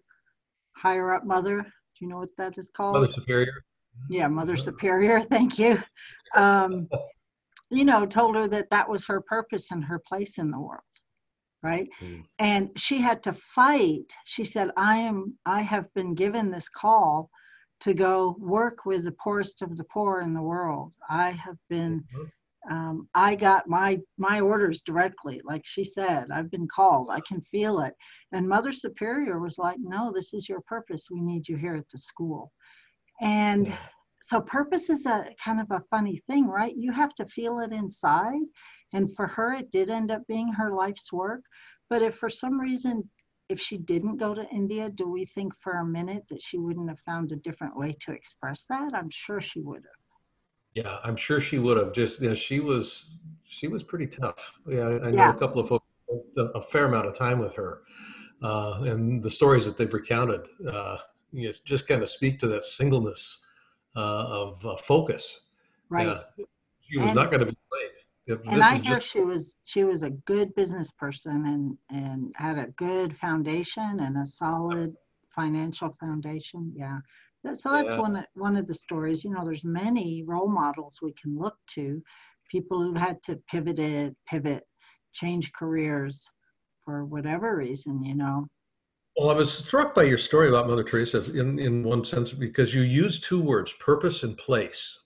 higher 0.75 1.13
up 1.13 1.25
mother, 1.25 1.65
you 2.01 2.07
know 2.07 2.17
what 2.17 2.35
that 2.37 2.57
is 2.57 2.69
called? 2.75 2.95
Mother 2.95 3.13
Superior. 3.13 3.63
Yeah, 4.09 4.27
Mother. 4.27 4.55
Superior. 4.55 5.21
Thank 5.35 5.57
you. 5.59 5.81
Um, 6.33 6.87
you 7.69 7.83
know, 7.83 8.05
told 8.05 8.37
her 8.37 8.47
that 8.47 8.69
that 8.69 8.87
was 8.87 9.05
her 9.05 9.19
purpose 9.19 9.69
and 9.69 9.83
her 9.83 10.01
place 10.07 10.37
in 10.37 10.49
the 10.49 10.57
world 10.57 10.79
right 11.63 11.87
mm. 12.01 12.23
and 12.39 12.69
she 12.75 12.97
had 12.99 13.21
to 13.23 13.33
fight 13.33 14.11
she 14.25 14.43
said 14.43 14.71
i 14.77 14.97
am 14.97 15.37
i 15.45 15.61
have 15.61 15.93
been 15.93 16.15
given 16.15 16.49
this 16.49 16.69
call 16.69 17.29
to 17.79 17.93
go 17.93 18.35
work 18.39 18.85
with 18.85 19.03
the 19.03 19.15
poorest 19.23 19.61
of 19.61 19.77
the 19.77 19.83
poor 19.85 20.21
in 20.21 20.33
the 20.33 20.41
world 20.41 20.93
i 21.09 21.29
have 21.31 21.57
been 21.69 21.99
mm-hmm. 21.99 22.23
Um, 22.69 23.07
i 23.15 23.35
got 23.35 23.67
my 23.67 23.99
my 24.17 24.39
orders 24.39 24.81
directly 24.83 25.41
like 25.43 25.63
she 25.65 25.83
said 25.83 26.27
i've 26.31 26.51
been 26.51 26.67
called 26.67 27.09
i 27.11 27.19
can 27.21 27.41
feel 27.41 27.79
it 27.79 27.93
and 28.33 28.47
mother 28.47 28.71
superior 28.71 29.39
was 29.39 29.57
like 29.57 29.77
no 29.79 30.11
this 30.13 30.33
is 30.33 30.47
your 30.47 30.61
purpose 30.61 31.07
we 31.09 31.21
need 31.21 31.47
you 31.47 31.57
here 31.57 31.75
at 31.75 31.89
the 31.91 31.97
school 31.97 32.51
and 33.21 33.67
yeah. 33.67 33.77
so 34.21 34.39
purpose 34.41 34.89
is 34.89 35.05
a 35.05 35.25
kind 35.43 35.59
of 35.59 35.67
a 35.71 35.83
funny 35.89 36.21
thing 36.27 36.47
right 36.47 36.75
you 36.77 36.91
have 36.91 37.15
to 37.15 37.25
feel 37.25 37.59
it 37.59 37.71
inside 37.71 38.41
and 38.93 39.15
for 39.15 39.27
her, 39.27 39.53
it 39.53 39.71
did 39.71 39.89
end 39.89 40.11
up 40.11 40.25
being 40.27 40.51
her 40.53 40.73
life's 40.73 41.11
work. 41.13 41.41
But 41.89 42.01
if 42.01 42.15
for 42.15 42.29
some 42.29 42.59
reason, 42.59 43.09
if 43.49 43.59
she 43.59 43.77
didn't 43.77 44.17
go 44.17 44.33
to 44.33 44.49
India, 44.49 44.89
do 44.89 45.07
we 45.07 45.25
think 45.25 45.53
for 45.61 45.73
a 45.73 45.85
minute 45.85 46.23
that 46.29 46.41
she 46.41 46.57
wouldn't 46.57 46.89
have 46.89 46.99
found 47.05 47.31
a 47.31 47.37
different 47.37 47.75
way 47.77 47.93
to 48.01 48.11
express 48.11 48.65
that? 48.69 48.93
I'm 48.93 49.09
sure 49.09 49.41
she 49.41 49.61
would 49.61 49.83
have. 49.83 50.00
Yeah, 50.73 50.97
I'm 51.03 51.15
sure 51.15 51.39
she 51.39 51.59
would 51.59 51.77
have. 51.77 51.93
Just 51.93 52.21
you 52.21 52.29
know, 52.29 52.35
she 52.35 52.59
was 52.59 53.05
she 53.43 53.67
was 53.67 53.83
pretty 53.83 54.07
tough. 54.07 54.59
Yeah, 54.67 54.87
I 54.87 55.11
know 55.11 55.17
yeah. 55.17 55.29
a 55.29 55.33
couple 55.33 55.61
of 55.61 55.69
folks 55.69 55.85
a 56.37 56.61
fair 56.61 56.85
amount 56.85 57.07
of 57.07 57.17
time 57.17 57.39
with 57.39 57.53
her, 57.55 57.81
uh, 58.43 58.81
and 58.83 59.23
the 59.23 59.29
stories 59.29 59.65
that 59.65 59.77
they've 59.77 59.93
recounted 59.93 60.41
uh, 60.69 60.97
you 61.31 61.47
know, 61.47 61.53
just 61.63 61.87
kind 61.87 62.03
of 62.03 62.09
speak 62.09 62.39
to 62.39 62.47
that 62.47 62.65
singleness 62.65 63.39
uh, 63.95 63.99
of 63.99 64.65
uh, 64.65 64.75
focus. 64.77 65.41
Right. 65.89 66.07
Yeah. 66.07 66.45
She 66.81 66.97
was 66.97 67.09
and, 67.09 67.15
not 67.15 67.31
going 67.31 67.39
to 67.39 67.45
be 67.45 67.57
played 67.69 67.91
and 68.27 68.63
I 68.63 68.77
hear 68.77 68.95
just... 68.95 69.07
she 69.07 69.21
was 69.21 69.55
she 69.63 69.83
was 69.83 70.03
a 70.03 70.09
good 70.09 70.53
business 70.55 70.91
person 70.91 71.77
and 71.89 72.03
and 72.03 72.33
had 72.35 72.57
a 72.57 72.67
good 72.77 73.17
foundation 73.17 73.99
and 73.99 74.17
a 74.17 74.25
solid 74.25 74.95
financial 75.35 75.95
foundation. 75.99 76.73
Yeah. 76.75 76.99
So 77.43 77.71
that's 77.71 77.91
yeah. 77.91 77.99
one 77.99 78.25
one 78.35 78.55
of 78.55 78.67
the 78.67 78.73
stories. 78.73 79.23
You 79.23 79.31
know, 79.31 79.43
there's 79.43 79.63
many 79.63 80.23
role 80.23 80.47
models 80.47 80.99
we 81.01 81.13
can 81.13 81.37
look 81.37 81.55
to, 81.75 82.01
people 82.51 82.81
who've 82.81 82.97
had 82.97 83.21
to 83.23 83.39
pivot 83.49 83.79
it, 83.79 84.15
pivot, 84.29 84.63
change 85.13 85.51
careers 85.53 86.23
for 86.85 87.05
whatever 87.05 87.55
reason. 87.57 88.03
You 88.03 88.15
know. 88.15 88.47
Well, 89.17 89.29
I 89.29 89.33
was 89.33 89.51
struck 89.51 89.93
by 89.93 90.03
your 90.03 90.17
story 90.17 90.47
about 90.47 90.67
Mother 90.67 90.83
Teresa 90.83 91.23
in 91.31 91.59
in 91.59 91.83
one 91.83 92.05
sense 92.05 92.31
because 92.31 92.73
you 92.73 92.81
used 92.81 93.23
two 93.23 93.41
words, 93.41 93.73
purpose 93.73 94.23
and 94.23 94.37
place, 94.37 94.99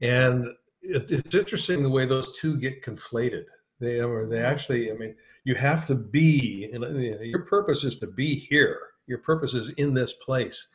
and 0.00 0.46
it, 0.82 1.10
it's 1.10 1.34
interesting 1.34 1.82
the 1.82 1.90
way 1.90 2.06
those 2.06 2.30
two 2.38 2.58
get 2.58 2.84
conflated. 2.84 3.44
They 3.80 4.00
or 4.00 4.26
they 4.26 4.36
mm-hmm. 4.36 4.44
actually, 4.44 4.90
I 4.90 4.94
mean, 4.94 5.14
you 5.44 5.54
have 5.54 5.86
to 5.86 5.94
be, 5.94 6.70
and 6.72 6.84
your 7.24 7.44
purpose 7.46 7.84
is 7.84 7.98
to 8.00 8.06
be 8.06 8.34
here. 8.34 8.78
Your 9.06 9.18
purpose 9.18 9.54
is 9.54 9.70
in 9.70 9.94
this 9.94 10.12
place. 10.12 10.68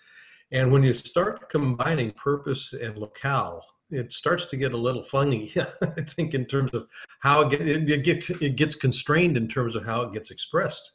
And 0.51 0.71
when 0.71 0.83
you 0.83 0.93
start 0.93 1.49
combining 1.49 2.11
purpose 2.11 2.73
and 2.73 2.97
locale, 2.97 3.65
it 3.89 4.13
starts 4.13 4.45
to 4.45 4.57
get 4.57 4.73
a 4.73 4.77
little 4.77 5.03
funny. 5.03 5.53
I 5.81 6.01
think 6.01 6.33
in 6.33 6.45
terms 6.45 6.71
of 6.73 6.87
how 7.21 7.41
it, 7.41 7.49
get, 7.51 7.61
it, 7.67 8.03
get, 8.03 8.41
it 8.41 8.55
gets 8.55 8.75
constrained 8.75 9.37
in 9.37 9.47
terms 9.47 9.75
of 9.75 9.85
how 9.85 10.01
it 10.01 10.13
gets 10.13 10.31
expressed. 10.31 10.91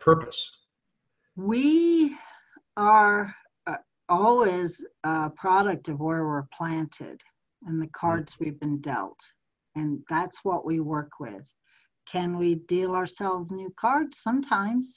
Purpose. 0.00 0.58
We 1.36 2.16
are 2.76 3.34
uh, 3.66 3.76
always 4.08 4.84
a 5.04 5.30
product 5.30 5.88
of 5.88 6.00
where 6.00 6.26
we're 6.26 6.46
planted 6.56 7.20
and 7.66 7.82
the 7.82 7.88
cards 7.88 8.36
we've 8.38 8.60
been 8.60 8.80
dealt. 8.80 9.18
And 9.74 10.00
that's 10.08 10.44
what 10.44 10.64
we 10.64 10.80
work 10.80 11.12
with. 11.18 11.46
Can 12.10 12.36
we 12.38 12.56
deal 12.56 12.94
ourselves 12.94 13.50
new 13.50 13.72
cards? 13.78 14.18
Sometimes. 14.22 14.94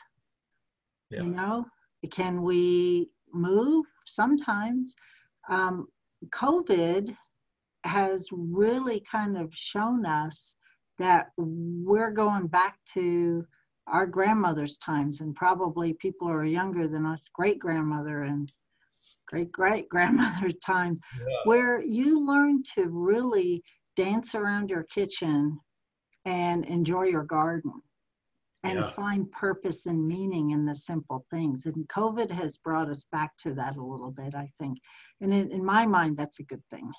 Yeah. 1.10 1.24
You 1.24 1.30
know, 1.30 1.66
can 2.12 2.42
we 2.42 3.10
move? 3.34 3.86
Sometimes. 4.06 4.96
Um, 5.50 5.88
COVID 6.30 7.16
has 7.84 8.28
really 8.32 9.04
kind 9.10 9.38
of 9.38 9.50
shown 9.54 10.06
us 10.06 10.56
that 11.00 11.32
we're 11.38 12.12
going 12.12 12.48
back 12.48 12.78
to 12.94 13.46
our 13.88 14.06
grandmother's 14.06 14.78
times 14.78 15.20
and 15.20 15.36
probably 15.36 15.94
people 15.94 16.28
who 16.28 16.34
are 16.34 16.46
younger 16.46 16.88
than 16.88 17.06
us 17.06 17.30
great 17.34 17.60
grandmother 17.60 18.24
and 18.24 18.52
great 19.28 19.52
great 19.52 19.90
grandmother's 19.90 20.56
times, 20.66 21.00
yeah. 21.20 21.26
where 21.46 21.84
you 21.84 22.26
learn 22.26 22.64
to 22.76 22.88
really 22.90 23.64
dance 23.98 24.36
around 24.36 24.70
your 24.70 24.84
kitchen 24.84 25.60
and 26.26 26.66
enjoy 26.66 27.04
your 27.04 27.24
garden 27.24 27.74
and 28.64 28.80
yeah. 28.80 28.92
find 28.92 29.32
purpose 29.32 29.86
and 29.86 30.08
meaning 30.08 30.52
in 30.52 30.66
the 30.66 30.76
simple 30.76 31.26
things. 31.30 31.66
And 31.66 31.88
covid 31.88 32.32
has 32.32 32.58
brought 32.58 32.90
us 32.90 33.06
back 33.12 33.36
to 33.38 33.54
that 33.56 33.78
a 33.78 33.84
little 33.84 34.12
bit 34.12 34.36
i 34.36 34.50
think. 34.60 34.78
And 35.22 35.34
in, 35.34 35.52
in 35.52 35.64
my 35.64 35.86
mind 35.86 36.18
that's 36.18 36.40
a 36.40 36.44
good 36.44 36.64
thing. 36.70 36.92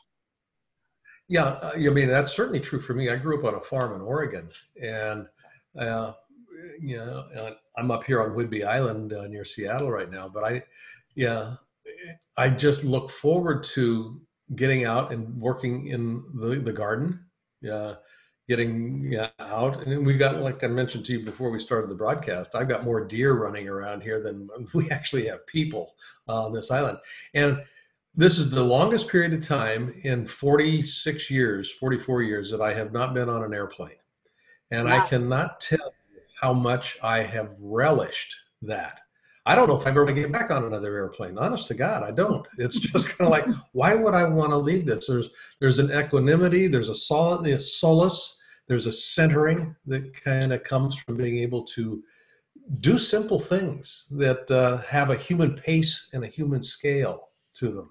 Yeah 1.29 1.45
uh, 1.45 1.73
i 1.75 1.91
mean 1.91 2.09
that's 2.09 2.35
certainly 2.35 2.61
true 2.61 2.81
for 2.81 2.95
me. 2.95 3.11
I 3.11 3.17
grew 3.17 3.39
up 3.39 3.45
on 3.45 3.61
a 3.61 3.65
farm 3.65 3.95
in 3.95 4.01
oregon 4.01 4.49
and 4.81 5.27
uh, 5.79 6.13
you 6.81 6.99
know 6.99 7.57
i'm 7.77 7.91
up 7.91 8.05
here 8.05 8.23
on 8.23 8.31
whidbey 8.31 8.65
island 8.65 9.13
uh, 9.13 9.27
near 9.27 9.45
seattle 9.45 9.91
right 9.91 10.11
now 10.11 10.29
but 10.29 10.45
i 10.45 10.63
yeah 11.15 11.57
I 12.37 12.51
just 12.51 12.85
look 12.85 13.11
forward 13.11 13.65
to 13.75 14.21
getting 14.55 14.85
out 14.85 15.13
and 15.13 15.41
working 15.41 15.87
in 15.87 16.23
the, 16.35 16.61
the 16.61 16.73
garden, 16.73 17.21
uh, 17.71 17.95
getting 18.49 19.13
yeah, 19.13 19.29
out. 19.39 19.87
And 19.87 20.07
we 20.07 20.17
got, 20.17 20.37
like 20.37 20.63
I 20.63 20.67
mentioned 20.67 21.05
to 21.07 21.13
you 21.13 21.25
before 21.25 21.51
we 21.51 21.61
started 21.61 21.91
the 21.91 21.95
broadcast, 21.95 22.55
I've 22.55 22.69
got 22.69 22.85
more 22.85 23.05
deer 23.05 23.35
running 23.35 23.69
around 23.69 24.03
here 24.03 24.23
than 24.23 24.49
we 24.75 24.91
actually 24.91 25.27
have 25.27 25.47
people 25.47 25.95
uh, 26.29 26.45
on 26.45 26.53
this 26.53 26.71
island. 26.71 26.99
And 27.35 27.63
this 28.15 28.39
is 28.39 28.51
the 28.51 28.63
longest 28.63 29.09
period 29.09 29.33
of 29.33 29.47
time 29.47 29.93
in 30.05 30.27
46 30.27 31.31
years, 31.31 31.71
44 31.71 32.23
years 32.23 32.51
that 32.51 32.61
I 32.61 32.75
have 32.75 32.93
not 32.93 33.15
been 33.15 33.29
on 33.29 33.43
an 33.43 33.55
airplane. 33.55 33.97
And 34.71 34.89
wow. 34.89 35.05
I 35.05 35.09
cannot 35.09 35.61
tell 35.61 35.95
how 36.41 36.53
much 36.53 36.99
I 37.03 37.23
have 37.23 37.55
relished 37.59 38.35
that. 38.63 39.01
I 39.47 39.55
don't 39.55 39.69
know 39.69 39.77
if 39.77 39.83
I'm 39.87 39.89
ever 39.89 40.05
going 40.05 40.17
to 40.17 40.23
get 40.23 40.33
back 40.33 40.51
on 40.51 40.65
another 40.65 40.97
airplane. 40.97 41.37
Honest 41.37 41.69
to 41.69 41.75
God, 41.75 42.03
I 42.03 42.11
don't. 42.11 42.47
It's 42.57 42.79
just 42.93 43.09
kind 43.09 43.27
of 43.27 43.31
like, 43.31 43.47
why 43.73 43.95
would 43.95 44.15
I 44.15 44.25
want 44.25 44.51
to 44.51 44.57
leave 44.57 44.87
this? 44.87 45.07
There's 45.07 45.31
there's 45.61 45.79
an 45.79 45.93
equanimity, 45.93 46.67
there's 46.67 46.89
a 46.89 46.95
solid, 46.95 47.47
a 47.47 47.61
solace, 47.61 48.39
there's 48.69 48.87
a 48.87 48.93
centering 48.93 49.77
that 49.87 50.15
kind 50.23 50.53
of 50.53 50.65
comes 50.65 50.97
from 50.97 51.17
being 51.17 51.39
able 51.39 51.65
to 51.65 52.03
do 52.81 52.99
simple 52.99 53.39
things 53.39 54.07
that 54.13 54.51
uh, 54.51 54.79
have 54.79 55.11
a 55.11 55.17
human 55.17 55.55
pace 55.55 56.09
and 56.15 56.25
a 56.25 56.29
human 56.29 56.63
scale 56.63 57.29
to 57.55 57.71
them. 57.71 57.91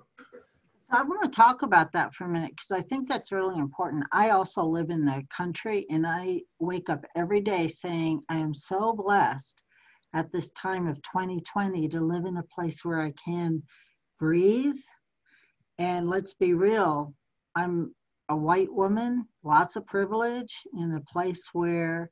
I 0.90 1.02
want 1.04 1.24
to 1.24 1.30
talk 1.30 1.64
about 1.64 1.92
that 1.94 2.14
for 2.14 2.26
a 2.26 2.30
minute 2.30 2.52
because 2.52 2.72
I 2.72 2.82
think 2.82 3.10
that's 3.10 3.32
really 3.32 3.60
important. 3.60 4.04
I 4.12 4.30
also 4.30 4.64
live 4.64 4.90
in 4.90 5.06
the 5.06 5.24
country 5.36 5.88
and 5.90 6.06
I 6.06 6.42
wake 6.60 6.90
up 6.90 7.04
every 7.16 7.42
day 7.42 7.68
saying, 7.68 8.22
I 8.30 8.38
am 8.38 8.54
so 8.54 8.94
blessed 8.94 9.64
at 10.14 10.32
this 10.32 10.52
time 10.52 10.88
of 10.88 11.02
2020 11.02 11.88
to 11.90 12.00
live 12.00 12.26
in 12.26 12.38
a 12.38 12.44
place 12.44 12.86
where 12.86 13.02
I 13.02 13.14
can 13.24 13.64
breathe. 14.20 14.80
And 15.80 16.10
let's 16.10 16.34
be 16.34 16.54
real, 16.54 17.14
I'm 17.56 17.94
a 18.30 18.36
white 18.36 18.72
woman, 18.72 19.28
lots 19.44 19.76
of 19.76 19.86
privilege 19.86 20.56
in 20.78 20.94
a 20.94 21.02
place 21.12 21.50
where 21.54 22.10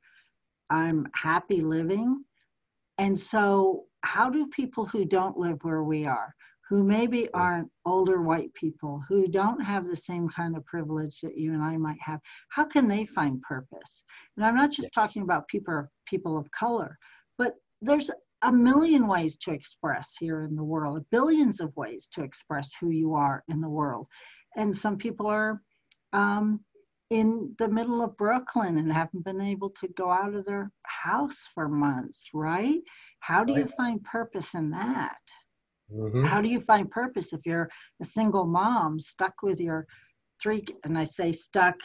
I'm 0.68 1.06
happy 1.14 1.60
living. 1.60 2.24
And 2.98 3.18
so 3.18 3.84
how 4.02 4.30
do 4.30 4.46
people 4.48 4.84
who 4.84 5.04
don't 5.04 5.38
live 5.38 5.58
where 5.62 5.82
we 5.84 6.06
are, 6.06 6.34
who 6.68 6.82
maybe 6.82 7.28
aren't 7.32 7.70
older 7.84 8.22
white 8.22 8.52
people, 8.54 9.02
who 9.08 9.28
don't 9.28 9.60
have 9.60 9.86
the 9.86 9.96
same 9.96 10.28
kind 10.28 10.56
of 10.56 10.66
privilege 10.66 11.20
that 11.20 11.36
you 11.36 11.52
and 11.52 11.62
I 11.62 11.76
might 11.76 12.00
have, 12.00 12.20
how 12.48 12.64
can 12.64 12.88
they 12.88 13.06
find 13.06 13.40
purpose? 13.42 14.02
And 14.36 14.44
I'm 14.44 14.56
not 14.56 14.72
just 14.72 14.92
talking 14.92 15.22
about 15.22 15.48
people 15.48 15.86
people 16.06 16.36
of 16.36 16.50
color, 16.50 16.98
there's 17.82 18.10
a 18.42 18.52
million 18.52 19.06
ways 19.06 19.36
to 19.38 19.52
express 19.52 20.14
here 20.18 20.42
in 20.42 20.56
the 20.56 20.64
world, 20.64 21.04
billions 21.10 21.60
of 21.60 21.76
ways 21.76 22.08
to 22.12 22.22
express 22.22 22.72
who 22.80 22.90
you 22.90 23.14
are 23.14 23.44
in 23.48 23.60
the 23.60 23.68
world. 23.68 24.06
And 24.56 24.74
some 24.74 24.96
people 24.96 25.26
are 25.26 25.60
um, 26.12 26.60
in 27.10 27.54
the 27.58 27.68
middle 27.68 28.02
of 28.02 28.16
Brooklyn 28.16 28.78
and 28.78 28.92
haven't 28.92 29.24
been 29.24 29.40
able 29.40 29.70
to 29.70 29.88
go 29.88 30.10
out 30.10 30.34
of 30.34 30.44
their 30.44 30.70
house 30.84 31.48
for 31.54 31.68
months, 31.68 32.28
right? 32.32 32.80
How 33.20 33.44
do 33.44 33.54
right. 33.54 33.64
you 33.66 33.72
find 33.76 34.02
purpose 34.02 34.54
in 34.54 34.70
that? 34.70 35.20
Mm-hmm. 35.94 36.24
How 36.24 36.40
do 36.40 36.48
you 36.48 36.60
find 36.60 36.90
purpose 36.90 37.32
if 37.32 37.40
you're 37.44 37.68
a 38.00 38.04
single 38.04 38.46
mom 38.46 38.98
stuck 38.98 39.34
with 39.42 39.60
your 39.60 39.86
three, 40.42 40.64
and 40.84 40.98
I 40.98 41.04
say 41.04 41.32
stuck, 41.32 41.76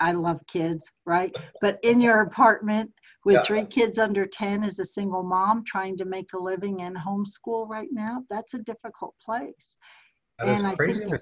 I 0.00 0.12
love 0.12 0.40
kids, 0.46 0.84
right? 1.06 1.34
But 1.60 1.78
in 1.82 2.00
your 2.00 2.22
apartment 2.22 2.90
with 3.24 3.36
yeah. 3.36 3.42
three 3.42 3.64
kids 3.64 3.98
under 3.98 4.26
10 4.26 4.64
as 4.64 4.78
a 4.78 4.84
single 4.84 5.22
mom 5.22 5.64
trying 5.64 5.96
to 5.98 6.04
make 6.04 6.32
a 6.34 6.38
living 6.38 6.80
in 6.80 6.94
homeschool 6.94 7.68
right 7.68 7.88
now, 7.90 8.22
that's 8.28 8.54
a 8.54 8.58
difficult 8.58 9.14
place. 9.24 9.76
That 10.38 10.48
and 10.48 10.66
I 10.66 10.74
crazy. 10.74 11.04
think, 11.04 11.20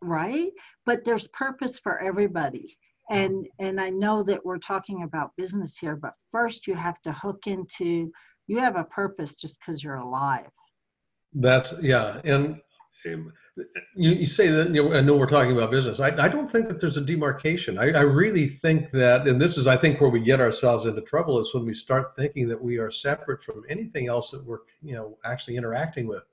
right? 0.00 0.50
But 0.86 1.04
there's 1.04 1.28
purpose 1.28 1.78
for 1.78 2.00
everybody. 2.00 2.76
And 3.10 3.46
and 3.58 3.78
I 3.78 3.90
know 3.90 4.22
that 4.22 4.44
we're 4.44 4.58
talking 4.58 5.02
about 5.02 5.36
business 5.36 5.76
here, 5.76 5.94
but 5.94 6.14
first 6.32 6.66
you 6.66 6.74
have 6.74 7.00
to 7.02 7.12
hook 7.12 7.46
into 7.46 8.10
you 8.46 8.58
have 8.58 8.76
a 8.76 8.84
purpose 8.84 9.34
just 9.34 9.58
because 9.60 9.84
you're 9.84 9.96
alive. 9.96 10.48
That's 11.34 11.74
yeah, 11.82 12.20
and 12.24 12.60
um, 13.06 13.32
you, 13.94 14.10
you 14.10 14.26
say 14.26 14.48
that 14.48 14.70
you 14.70 14.82
know, 14.82 14.94
I 14.96 15.00
know 15.00 15.16
we're 15.16 15.28
talking 15.28 15.52
about 15.52 15.70
business. 15.70 16.00
I, 16.00 16.08
I 16.08 16.28
don't 16.28 16.50
think 16.50 16.68
that 16.68 16.80
there's 16.80 16.96
a 16.96 17.00
demarcation. 17.00 17.78
I, 17.78 17.92
I 17.92 18.00
really 18.00 18.48
think 18.48 18.90
that, 18.92 19.26
and 19.28 19.40
this 19.40 19.56
is 19.56 19.66
I 19.66 19.76
think 19.76 20.00
where 20.00 20.10
we 20.10 20.20
get 20.20 20.40
ourselves 20.40 20.86
into 20.86 21.00
trouble 21.02 21.40
is 21.40 21.52
when 21.54 21.64
we 21.64 21.74
start 21.74 22.16
thinking 22.16 22.48
that 22.48 22.62
we 22.62 22.78
are 22.78 22.90
separate 22.90 23.42
from 23.42 23.62
anything 23.68 24.08
else 24.08 24.30
that 24.30 24.44
we're 24.44 24.60
you 24.82 24.94
know 24.94 25.18
actually 25.24 25.56
interacting 25.56 26.06
with. 26.06 26.24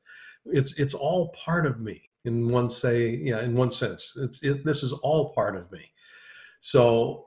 It's 0.45 0.73
it's 0.73 0.93
all 0.93 1.29
part 1.29 1.65
of 1.65 1.79
me 1.79 2.09
in 2.25 2.49
one 2.49 2.69
say 2.69 3.09
yeah 3.09 3.41
in 3.41 3.55
one 3.55 3.71
sense. 3.71 4.13
It's 4.17 4.41
it, 4.41 4.65
this 4.65 4.83
is 4.83 4.93
all 4.93 5.33
part 5.33 5.55
of 5.55 5.71
me. 5.71 5.91
So 6.59 7.25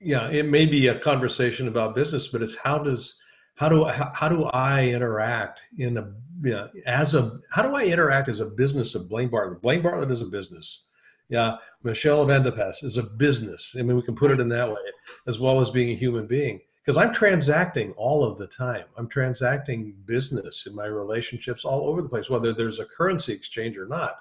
yeah, 0.00 0.28
it 0.28 0.46
may 0.46 0.66
be 0.66 0.88
a 0.88 0.98
conversation 0.98 1.68
about 1.68 1.94
business, 1.94 2.28
but 2.28 2.42
it's 2.42 2.56
how 2.56 2.78
does 2.78 3.14
how 3.54 3.68
do 3.68 3.84
how, 3.84 4.10
how 4.14 4.28
do 4.28 4.44
I 4.44 4.86
interact 4.86 5.60
in 5.78 5.96
a 5.96 6.12
you 6.42 6.50
know, 6.50 6.68
as 6.86 7.14
a 7.14 7.40
how 7.50 7.62
do 7.62 7.74
I 7.74 7.84
interact 7.84 8.28
as 8.28 8.40
a 8.40 8.46
business 8.46 8.94
of 8.94 9.08
Blaine 9.08 9.28
Bartlett? 9.28 9.62
Blaine 9.62 9.82
Bartlett 9.82 10.10
is 10.10 10.20
a 10.20 10.26
business. 10.26 10.82
Yeah, 11.28 11.56
Michelle 11.82 12.26
Vandepas 12.26 12.84
is 12.84 12.98
a 12.98 13.02
business. 13.02 13.74
I 13.78 13.82
mean, 13.82 13.96
we 13.96 14.02
can 14.02 14.14
put 14.14 14.30
it 14.30 14.40
in 14.40 14.48
that 14.50 14.68
way, 14.68 14.80
as 15.26 15.38
well 15.38 15.60
as 15.60 15.70
being 15.70 15.90
a 15.90 15.98
human 15.98 16.26
being. 16.26 16.60
Because 16.84 16.98
I'm 16.98 17.14
transacting 17.14 17.92
all 17.92 18.24
of 18.24 18.36
the 18.36 18.46
time. 18.46 18.84
I'm 18.98 19.08
transacting 19.08 19.94
business 20.04 20.66
in 20.66 20.74
my 20.74 20.84
relationships 20.84 21.64
all 21.64 21.88
over 21.88 22.02
the 22.02 22.10
place, 22.10 22.28
whether 22.28 22.52
there's 22.52 22.78
a 22.78 22.84
currency 22.84 23.32
exchange 23.32 23.78
or 23.78 23.86
not. 23.86 24.16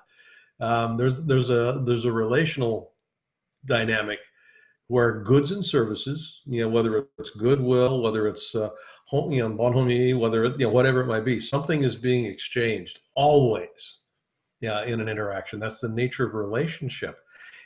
Um, 0.61 0.95
there's 0.95 1.21
there's 1.23 1.49
a 1.49 1.81
there's 1.85 2.05
a 2.05 2.11
relational 2.11 2.93
dynamic 3.65 4.19
where 4.87 5.21
goods 5.21 5.51
and 5.51 5.65
services, 5.65 6.41
you 6.45 6.61
know, 6.61 6.69
whether 6.69 7.07
it's 7.17 7.29
goodwill, 7.31 8.01
whether 8.01 8.27
it's 8.27 8.53
uh, 8.55 8.69
you 9.11 9.39
know, 9.39 9.49
bonhomie, 9.49 10.13
whether 10.13 10.45
it, 10.45 10.59
you 10.59 10.65
know, 10.65 10.73
whatever 10.73 11.01
it 11.01 11.07
might 11.07 11.25
be, 11.25 11.39
something 11.39 11.83
is 11.83 11.95
being 11.95 12.25
exchanged 12.25 12.99
always. 13.15 13.99
Yeah, 14.59 14.85
in 14.85 15.01
an 15.01 15.09
interaction. 15.09 15.59
That's 15.59 15.81
the 15.81 15.89
nature 15.89 16.25
of 16.25 16.33
relationship. 16.33 17.17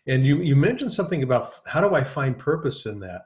And 0.08 0.26
you 0.26 0.38
you 0.38 0.56
mentioned 0.56 0.94
something 0.94 1.22
about 1.22 1.60
how 1.68 1.80
do 1.80 1.94
I 1.94 2.04
find 2.04 2.38
purpose 2.38 2.88
in 2.88 3.00
that? 3.02 3.24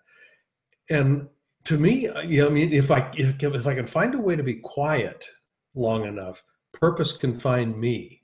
And 0.89 1.29
to 1.65 1.77
me, 1.77 2.07
uh, 2.07 2.21
you 2.21 2.41
know, 2.41 2.47
I 2.47 2.51
mean, 2.51 2.73
if 2.73 2.91
I 2.91 3.09
if 3.13 3.67
I 3.67 3.75
can 3.75 3.87
find 3.87 4.13
a 4.13 4.19
way 4.19 4.35
to 4.35 4.43
be 4.43 4.55
quiet 4.55 5.25
long 5.73 6.05
enough, 6.05 6.43
purpose 6.73 7.15
can 7.15 7.39
find 7.39 7.77
me. 7.79 8.20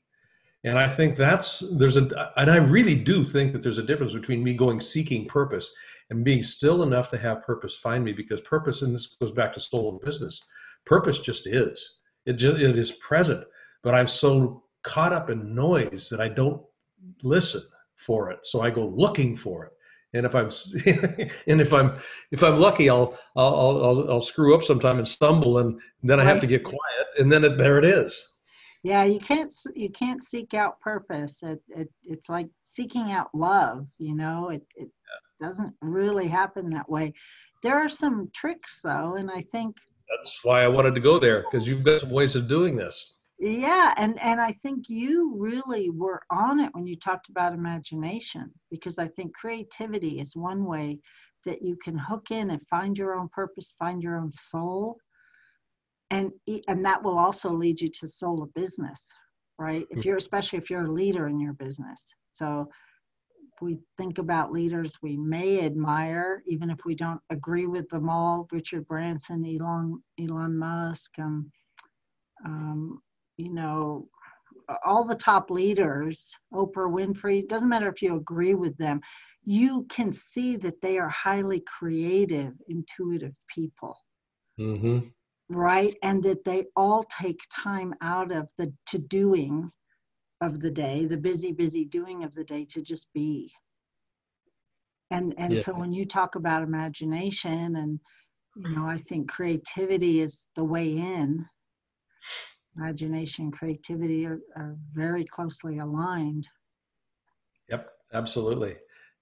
And 0.64 0.78
I 0.78 0.90
think 0.90 1.18
that's 1.18 1.64
there's 1.72 1.98
a 1.98 2.32
and 2.36 2.52
I 2.52 2.58
really 2.58 2.96
do 2.96 3.24
think 3.24 3.54
that 3.54 3.64
there's 3.64 3.78
a 3.78 3.84
difference 3.84 4.14
between 4.14 4.44
me 4.44 4.54
going 4.54 4.82
seeking 4.82 5.28
purpose 5.28 5.72
and 6.10 6.24
being 6.24 6.44
still 6.44 6.84
enough 6.84 7.10
to 7.12 7.18
have 7.18 7.44
purpose 7.44 7.76
find 7.76 8.04
me 8.04 8.14
because 8.14 8.42
purpose 8.42 8.82
and 8.82 8.94
this 8.94 9.16
goes 9.22 9.32
back 9.32 9.54
to 9.54 9.60
soul 9.60 9.96
of 9.96 10.02
business 10.02 10.42
purpose 10.86 11.20
just 11.20 11.48
is. 11.48 12.00
It 12.26 12.34
just 12.34 12.60
it 12.60 12.78
is 12.78 12.92
present 12.92 13.46
but 13.84 13.96
i'm 13.96 14.08
so 14.08 14.64
caught 14.84 15.14
up 15.14 15.30
in 15.30 15.56
noise 15.56 16.10
that 16.10 16.20
i 16.20 16.28
don't 16.28 16.62
listen 17.24 17.62
for 17.96 18.32
it. 18.32 18.40
So 18.44 18.62
i 18.62 18.70
go 18.70 18.88
looking 18.88 19.36
for 19.36 19.66
it. 19.66 19.72
And 20.14 20.26
if 20.26 20.36
i'm 20.36 20.50
and 21.48 21.62
if 21.62 21.74
i'm 21.74 21.98
if 22.32 22.44
i'm 22.44 22.60
lucky 22.60 22.90
i'll 22.90 23.18
i'll 23.36 23.84
i'll, 23.84 24.12
I'll 24.12 24.22
screw 24.22 24.56
up 24.56 24.64
sometime 24.64 24.98
and 24.98 25.08
stumble 25.08 25.60
and 25.60 25.80
then 26.04 26.20
i 26.20 26.24
have 26.24 26.40
to 26.40 26.48
get 26.48 26.64
quiet 26.64 27.08
and 27.20 27.32
then 27.32 27.44
it, 27.44 27.58
there 27.58 27.78
it 27.78 27.86
is 27.86 28.37
yeah 28.84 29.04
you 29.04 29.20
can't 29.20 29.52
you 29.76 29.90
can't 29.90 30.24
seek 30.24 30.54
out 30.54 30.80
purpose 30.80 31.40
it, 31.42 31.62
it 31.70 31.90
it's 32.04 32.30
like 32.30 32.48
seeking 32.64 33.12
out 33.12 33.30
love 33.34 33.88
you 33.98 34.16
know 34.16 34.50
it, 34.50 34.64
it 34.76 34.90
doesn't 35.42 35.74
really 35.82 36.28
happen 36.28 36.70
that 36.72 36.90
way. 36.90 37.14
There 37.64 37.76
are 37.76 37.90
some 37.90 38.30
tricks 38.34 38.82
though, 38.84 39.16
and 39.16 39.30
I 39.30 39.44
think 39.52 39.76
that's 40.16 40.40
why 40.44 40.64
I 40.64 40.68
wanted 40.68 40.96
to 40.96 41.02
go 41.02 41.20
there 41.20 41.44
because 41.44 41.68
you've 41.68 41.84
got 41.84 42.02
some 42.02 42.12
ways 42.12 42.36
of 42.36 42.48
doing 42.48 42.76
this. 42.76 43.14
Yeah, 43.40 43.94
and 43.98 44.20
and 44.22 44.40
I 44.42 44.54
think 44.64 44.86
you 44.88 45.36
really 45.38 45.90
were 45.90 46.22
on 46.32 46.60
it 46.60 46.74
when 46.74 46.88
you 46.88 46.98
talked 46.98 47.30
about 47.30 47.54
imagination 47.54 48.52
because 48.72 48.98
I 48.98 49.08
think 49.10 49.36
creativity 49.36 50.20
is 50.20 50.36
one 50.36 50.66
way 50.66 51.00
that 51.46 51.62
you 51.62 51.78
can 51.84 51.98
hook 51.98 52.32
in 52.32 52.52
and 52.52 52.62
find 52.68 52.98
your 52.98 53.16
own 53.16 53.30
purpose, 53.30 53.74
find 53.80 54.02
your 54.02 54.18
own 54.18 54.32
soul. 54.32 54.98
And 56.10 56.32
and 56.68 56.86
that 56.86 57.04
will 57.04 57.18
also 57.18 57.50
lead 57.50 57.82
you 57.82 57.90
to 58.00 58.08
soul 58.08 58.42
of 58.42 58.54
business, 58.54 59.12
right? 59.60 59.86
If 59.90 60.02
hmm. 60.02 60.08
you're 60.08 60.18
especially 60.18 60.60
if 60.60 60.70
you're 60.70 60.86
a 60.86 60.92
leader 60.92 61.28
in 61.28 61.40
your 61.40 61.54
business. 61.54 62.02
So 62.32 62.70
we 63.62 63.80
think 63.98 64.18
about 64.20 64.52
leaders 64.52 64.98
we 65.02 65.18
may 65.18 65.66
admire, 65.66 66.44
even 66.48 66.70
if 66.70 66.80
we 66.86 66.96
don't 66.96 67.20
agree 67.30 67.68
with 67.68 67.90
them 67.90 68.10
all, 68.10 68.48
Richard 68.52 68.88
Branson, 68.88 69.44
Elon, 69.46 70.02
Elon 70.20 70.58
Musk, 70.58 71.12
um, 71.20 71.52
um, 72.46 73.02
you 73.38 73.52
know, 73.54 74.08
all 74.86 75.04
the 75.04 75.16
top 75.16 75.50
leaders, 75.50 76.32
Oprah 76.54 76.92
Winfrey, 76.92 77.48
doesn't 77.48 77.70
matter 77.70 77.90
if 77.90 78.02
you 78.02 78.16
agree 78.16 78.54
with 78.54 78.78
them, 78.78 79.00
you 79.44 79.86
can 79.90 80.12
see 80.12 80.58
that 80.58 80.82
they 80.82 80.98
are 80.98 81.10
highly 81.10 81.62
creative, 81.62 82.54
intuitive 82.68 83.34
people. 83.54 83.96
Mm-hmm. 84.60 85.08
Right? 85.50 85.96
And 86.04 86.24
that 86.24 86.44
they 86.44 86.66
all 86.76 87.06
take 87.20 87.40
time 87.54 87.94
out 88.02 88.32
of 88.32 88.48
the 88.58 88.74
to 88.88 88.98
doing 88.98 89.72
of 90.42 90.60
the 90.60 90.72
day, 90.72 91.06
the 91.06 91.18
busy, 91.18 91.52
busy 91.52 91.86
doing 91.86 92.24
of 92.24 92.36
the 92.36 92.44
day 92.44 92.66
to 92.72 92.82
just 92.82 93.08
be. 93.14 93.52
And 95.10 95.34
and 95.38 95.54
yeah. 95.54 95.62
so 95.62 95.74
when 95.74 95.94
you 95.94 96.06
talk 96.06 96.36
about 96.36 96.64
imagination 96.64 97.78
and 97.78 98.00
you 98.58 98.70
know, 98.70 98.82
mm-hmm. 98.82 98.90
I 98.90 98.98
think 98.98 99.30
creativity 99.30 100.22
is 100.22 100.42
the 100.56 100.64
way 100.64 100.90
in. 100.98 101.46
Imagination, 102.76 103.52
creativity 103.52 104.26
are, 104.26 104.40
are 104.56 104.76
very 104.94 105.26
closely 105.26 105.80
aligned. 105.80 106.48
Yep, 107.70 107.90
absolutely. 108.14 108.76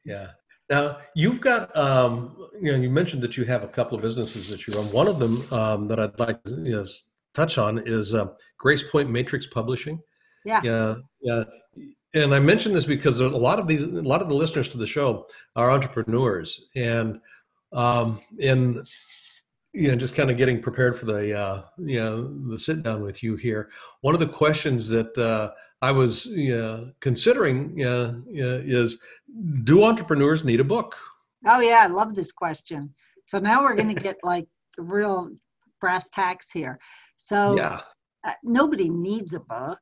Yeah. 0.05 0.31
Now 0.69 0.97
you've 1.13 1.41
got, 1.41 1.75
um, 1.75 2.35
you 2.59 2.71
know, 2.71 2.77
you 2.77 2.89
mentioned 2.89 3.21
that 3.23 3.37
you 3.37 3.45
have 3.45 3.63
a 3.63 3.67
couple 3.67 3.95
of 3.95 4.01
businesses 4.01 4.49
that 4.49 4.65
you 4.65 4.73
run. 4.73 4.91
One 4.91 5.07
of 5.07 5.19
them 5.19 5.45
um, 5.53 5.87
that 5.87 5.99
I'd 5.99 6.17
like 6.19 6.43
to 6.43 6.51
you 6.51 6.71
know, 6.71 6.87
touch 7.33 7.57
on 7.57 7.83
is 7.85 8.13
uh, 8.13 8.27
GracePoint 8.63 9.09
Matrix 9.09 9.45
Publishing. 9.45 10.01
Yeah. 10.43 10.61
Yeah. 10.63 10.95
Yeah. 11.21 11.43
And 12.13 12.33
I 12.33 12.39
mention 12.39 12.71
this 12.71 12.85
because 12.85 13.19
a 13.19 13.27
lot 13.27 13.59
of 13.59 13.67
these, 13.67 13.83
a 13.83 14.01
lot 14.01 14.21
of 14.21 14.29
the 14.29 14.35
listeners 14.35 14.69
to 14.69 14.77
the 14.77 14.87
show 14.87 15.27
are 15.57 15.69
entrepreneurs, 15.69 16.61
and 16.73 17.19
um, 17.73 18.21
and 18.41 18.87
you 19.73 19.89
know, 19.89 19.95
just 19.95 20.15
kind 20.15 20.31
of 20.31 20.37
getting 20.37 20.61
prepared 20.61 20.97
for 20.97 21.07
the 21.07 21.37
uh, 21.37 21.63
you 21.77 21.99
know 21.99 22.33
the 22.49 22.57
sit 22.57 22.83
down 22.83 23.01
with 23.01 23.21
you 23.21 23.35
here. 23.35 23.69
One 23.99 24.13
of 24.13 24.21
the 24.21 24.27
questions 24.27 24.87
that 24.87 25.17
uh, 25.17 25.51
I 25.81 25.91
was 25.91 26.25
know, 26.25 26.91
considering 26.99 27.83
uh, 27.83 28.13
is, 28.27 28.97
do 29.63 29.83
entrepreneurs 29.83 30.43
need 30.43 30.59
a 30.59 30.63
book? 30.63 30.95
Oh 31.45 31.59
yeah, 31.59 31.81
I 31.83 31.87
love 31.87 32.15
this 32.15 32.31
question. 32.31 32.93
So 33.27 33.39
now 33.39 33.63
we're 33.63 33.75
going 33.75 33.93
to 33.93 34.01
get 34.01 34.17
like 34.23 34.47
real 34.77 35.31
brass 35.81 36.09
tacks 36.09 36.49
here. 36.51 36.79
So 37.17 37.55
yeah. 37.57 37.81
Uh, 38.23 38.33
nobody 38.43 38.89
needs 38.89 39.35
a 39.35 39.39
book 39.39 39.79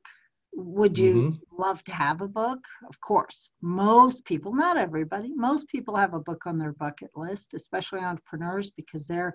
would 0.56 0.96
you 0.96 1.14
mm-hmm. 1.14 1.62
love 1.62 1.82
to 1.82 1.92
have 1.92 2.20
a 2.20 2.28
book? 2.28 2.60
Of 2.88 3.00
course. 3.00 3.48
Most 3.60 4.24
people, 4.24 4.54
not 4.54 4.76
everybody, 4.76 5.32
most 5.34 5.68
people 5.68 5.96
have 5.96 6.14
a 6.14 6.20
book 6.20 6.46
on 6.46 6.58
their 6.58 6.72
bucket 6.72 7.10
list, 7.16 7.54
especially 7.54 8.00
entrepreneurs 8.00 8.70
because 8.70 9.06
they're 9.06 9.34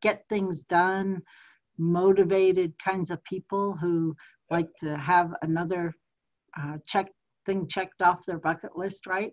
get 0.00 0.24
things 0.28 0.62
done 0.62 1.22
motivated 1.76 2.72
kinds 2.82 3.10
of 3.10 3.22
people 3.24 3.76
who 3.76 4.14
like 4.50 4.68
to 4.80 4.96
have 4.96 5.32
another 5.42 5.94
uh, 6.60 6.78
check 6.86 7.06
thing 7.46 7.66
checked 7.68 8.02
off 8.02 8.26
their 8.26 8.38
bucket 8.38 8.76
list, 8.76 9.06
right? 9.06 9.32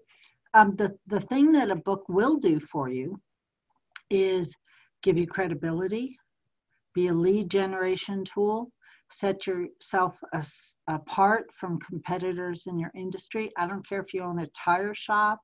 Um, 0.53 0.75
the, 0.77 0.97
the 1.07 1.19
thing 1.19 1.51
that 1.53 1.71
a 1.71 1.75
book 1.75 2.03
will 2.07 2.37
do 2.37 2.59
for 2.59 2.89
you 2.89 3.19
is 4.09 4.55
give 5.03 5.17
you 5.17 5.27
credibility, 5.27 6.17
be 6.93 7.07
a 7.07 7.13
lead 7.13 7.49
generation 7.51 8.23
tool, 8.23 8.71
set 9.11 9.45
yourself 9.45 10.15
as, 10.33 10.75
apart 10.87 11.47
from 11.59 11.79
competitors 11.79 12.63
in 12.67 12.79
your 12.79 12.91
industry. 12.95 13.51
I 13.57 13.67
don't 13.67 13.87
care 13.87 14.01
if 14.01 14.13
you 14.13 14.23
own 14.23 14.39
a 14.39 14.47
tire 14.47 14.93
shop, 14.93 15.39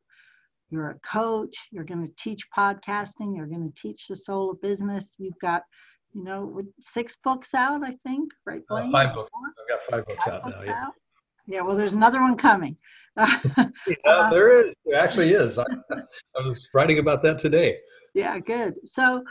you're 0.70 0.90
a 0.90 1.00
coach, 1.00 1.56
you're 1.72 1.84
going 1.84 2.06
to 2.06 2.14
teach 2.18 2.48
podcasting, 2.58 3.36
you're 3.36 3.46
going 3.48 3.72
to 3.72 3.82
teach 3.82 4.08
the 4.08 4.16
soul 4.16 4.52
of 4.52 4.62
business. 4.62 5.16
You've 5.18 5.40
got, 5.40 5.64
you 6.13 6.23
know, 6.23 6.45
with 6.45 6.67
six 6.80 7.17
books 7.23 7.54
out, 7.54 7.84
I 7.84 7.91
think, 8.04 8.32
right? 8.45 8.62
Uh, 8.69 8.89
five 8.91 9.13
books. 9.13 9.32
I've 9.36 9.69
got 9.69 9.84
five 9.89 10.06
books 10.06 10.26
five 10.26 10.34
out 10.34 10.43
books 10.43 10.60
now. 10.60 10.65
Yeah. 10.65 10.84
Out? 10.86 10.93
yeah, 11.47 11.62
well, 11.62 11.76
there's 11.76 11.93
another 11.93 12.21
one 12.21 12.38
coming. 12.38 12.78
yeah, 13.17 13.69
uh, 14.06 14.30
there 14.30 14.49
is. 14.49 14.76
There 14.86 14.99
actually 14.99 15.30
is. 15.34 15.58
I, 15.58 15.65
I 15.91 16.47
was 16.47 16.67
writing 16.73 16.99
about 16.99 17.21
that 17.23 17.39
today. 17.39 17.78
Yeah, 18.13 18.39
good. 18.39 18.80
So, 18.86 19.23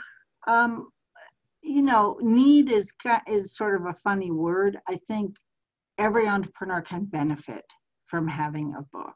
um, 0.47 0.89
you 1.61 1.81
know, 1.81 2.17
need 2.21 2.71
is 2.71 2.91
is 3.27 3.55
sort 3.55 3.79
of 3.79 3.87
a 3.87 3.93
funny 4.03 4.31
word. 4.31 4.77
I 4.89 4.99
think 5.07 5.35
every 5.97 6.27
entrepreneur 6.27 6.81
can 6.81 7.05
benefit 7.05 7.65
from 8.07 8.27
having 8.27 8.75
a 8.77 8.81
book, 8.95 9.15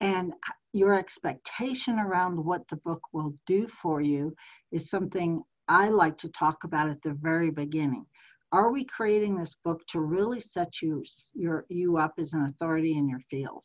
and 0.00 0.32
your 0.72 0.98
expectation 0.98 1.98
around 1.98 2.42
what 2.42 2.66
the 2.68 2.76
book 2.76 3.00
will 3.12 3.34
do 3.46 3.68
for 3.80 4.00
you 4.00 4.34
is 4.72 4.90
something 4.90 5.42
I 5.68 5.88
like 5.88 6.18
to 6.18 6.28
talk 6.28 6.64
about 6.64 6.88
at 6.88 7.02
the 7.02 7.14
very 7.14 7.50
beginning. 7.50 8.06
Are 8.52 8.70
we 8.70 8.84
creating 8.84 9.36
this 9.36 9.56
book 9.64 9.80
to 9.88 10.00
really 10.00 10.40
set 10.40 10.80
you 10.80 11.02
your 11.34 11.66
you 11.68 11.96
up 11.96 12.14
as 12.18 12.34
an 12.34 12.44
authority 12.44 12.96
in 12.96 13.08
your 13.08 13.20
field? 13.30 13.64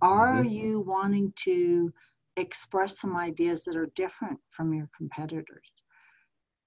Are 0.00 0.36
mm-hmm. 0.36 0.48
you 0.48 0.80
wanting 0.80 1.32
to 1.44 1.92
express 2.36 3.00
some 3.00 3.16
ideas 3.16 3.64
that 3.64 3.76
are 3.76 3.90
different 3.96 4.38
from 4.50 4.72
your 4.72 4.88
competitors? 4.96 5.82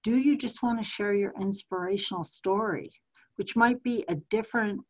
Do 0.04 0.16
you 0.16 0.36
just 0.36 0.62
want 0.62 0.78
to 0.78 0.88
share 0.88 1.14
your 1.14 1.34
inspirational 1.40 2.24
story, 2.24 2.90
which 3.36 3.56
might 3.56 3.82
be 3.82 4.04
a 4.08 4.16
different 4.30 4.80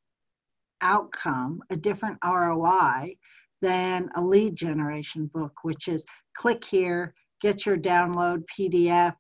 outcome, 0.81 1.63
a 1.71 1.77
different 1.77 2.19
ROI 2.25 3.17
than 3.63 4.11
a 4.17 4.21
lead 4.21 4.57
generation 4.57 5.31
book, 5.33 5.53
which 5.63 5.89
is 5.89 6.05
click 6.37 6.65
here, 6.65 7.15
get 7.41 7.65
your 7.65 7.79
download 7.79 8.43
PDF, 8.59 9.15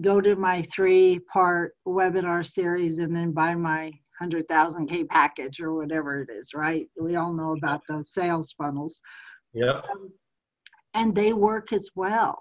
go 0.00 0.20
to 0.20 0.36
my 0.36 0.62
three 0.62 1.20
part 1.32 1.74
webinar 1.86 2.46
series, 2.46 2.98
and 2.98 3.14
then 3.14 3.32
buy 3.32 3.54
my 3.54 3.92
100,000K 4.22 5.08
package 5.08 5.60
or 5.60 5.74
whatever 5.74 6.22
it 6.22 6.30
is, 6.30 6.54
right? 6.54 6.86
We 7.00 7.16
all 7.16 7.32
know 7.32 7.54
about 7.56 7.82
those 7.88 8.12
sales 8.12 8.54
funnels. 8.56 9.00
Yeah. 9.52 9.80
Um, 9.90 10.12
and 10.94 11.14
they 11.14 11.32
work 11.32 11.72
as 11.72 11.90
well 11.94 12.38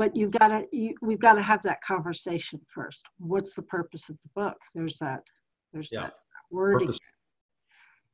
but 0.00 0.16
you've 0.16 0.30
got 0.30 0.48
to 0.48 0.64
you, 0.72 0.94
we've 1.02 1.20
got 1.20 1.34
to 1.34 1.42
have 1.42 1.62
that 1.62 1.82
conversation 1.86 2.58
first 2.74 3.02
what's 3.18 3.54
the 3.54 3.62
purpose 3.62 4.08
of 4.08 4.16
the 4.24 4.30
book 4.34 4.56
there's 4.74 4.96
that 4.96 5.20
there's 5.72 5.90
yeah. 5.92 6.04
that 6.04 6.14
word 6.50 6.82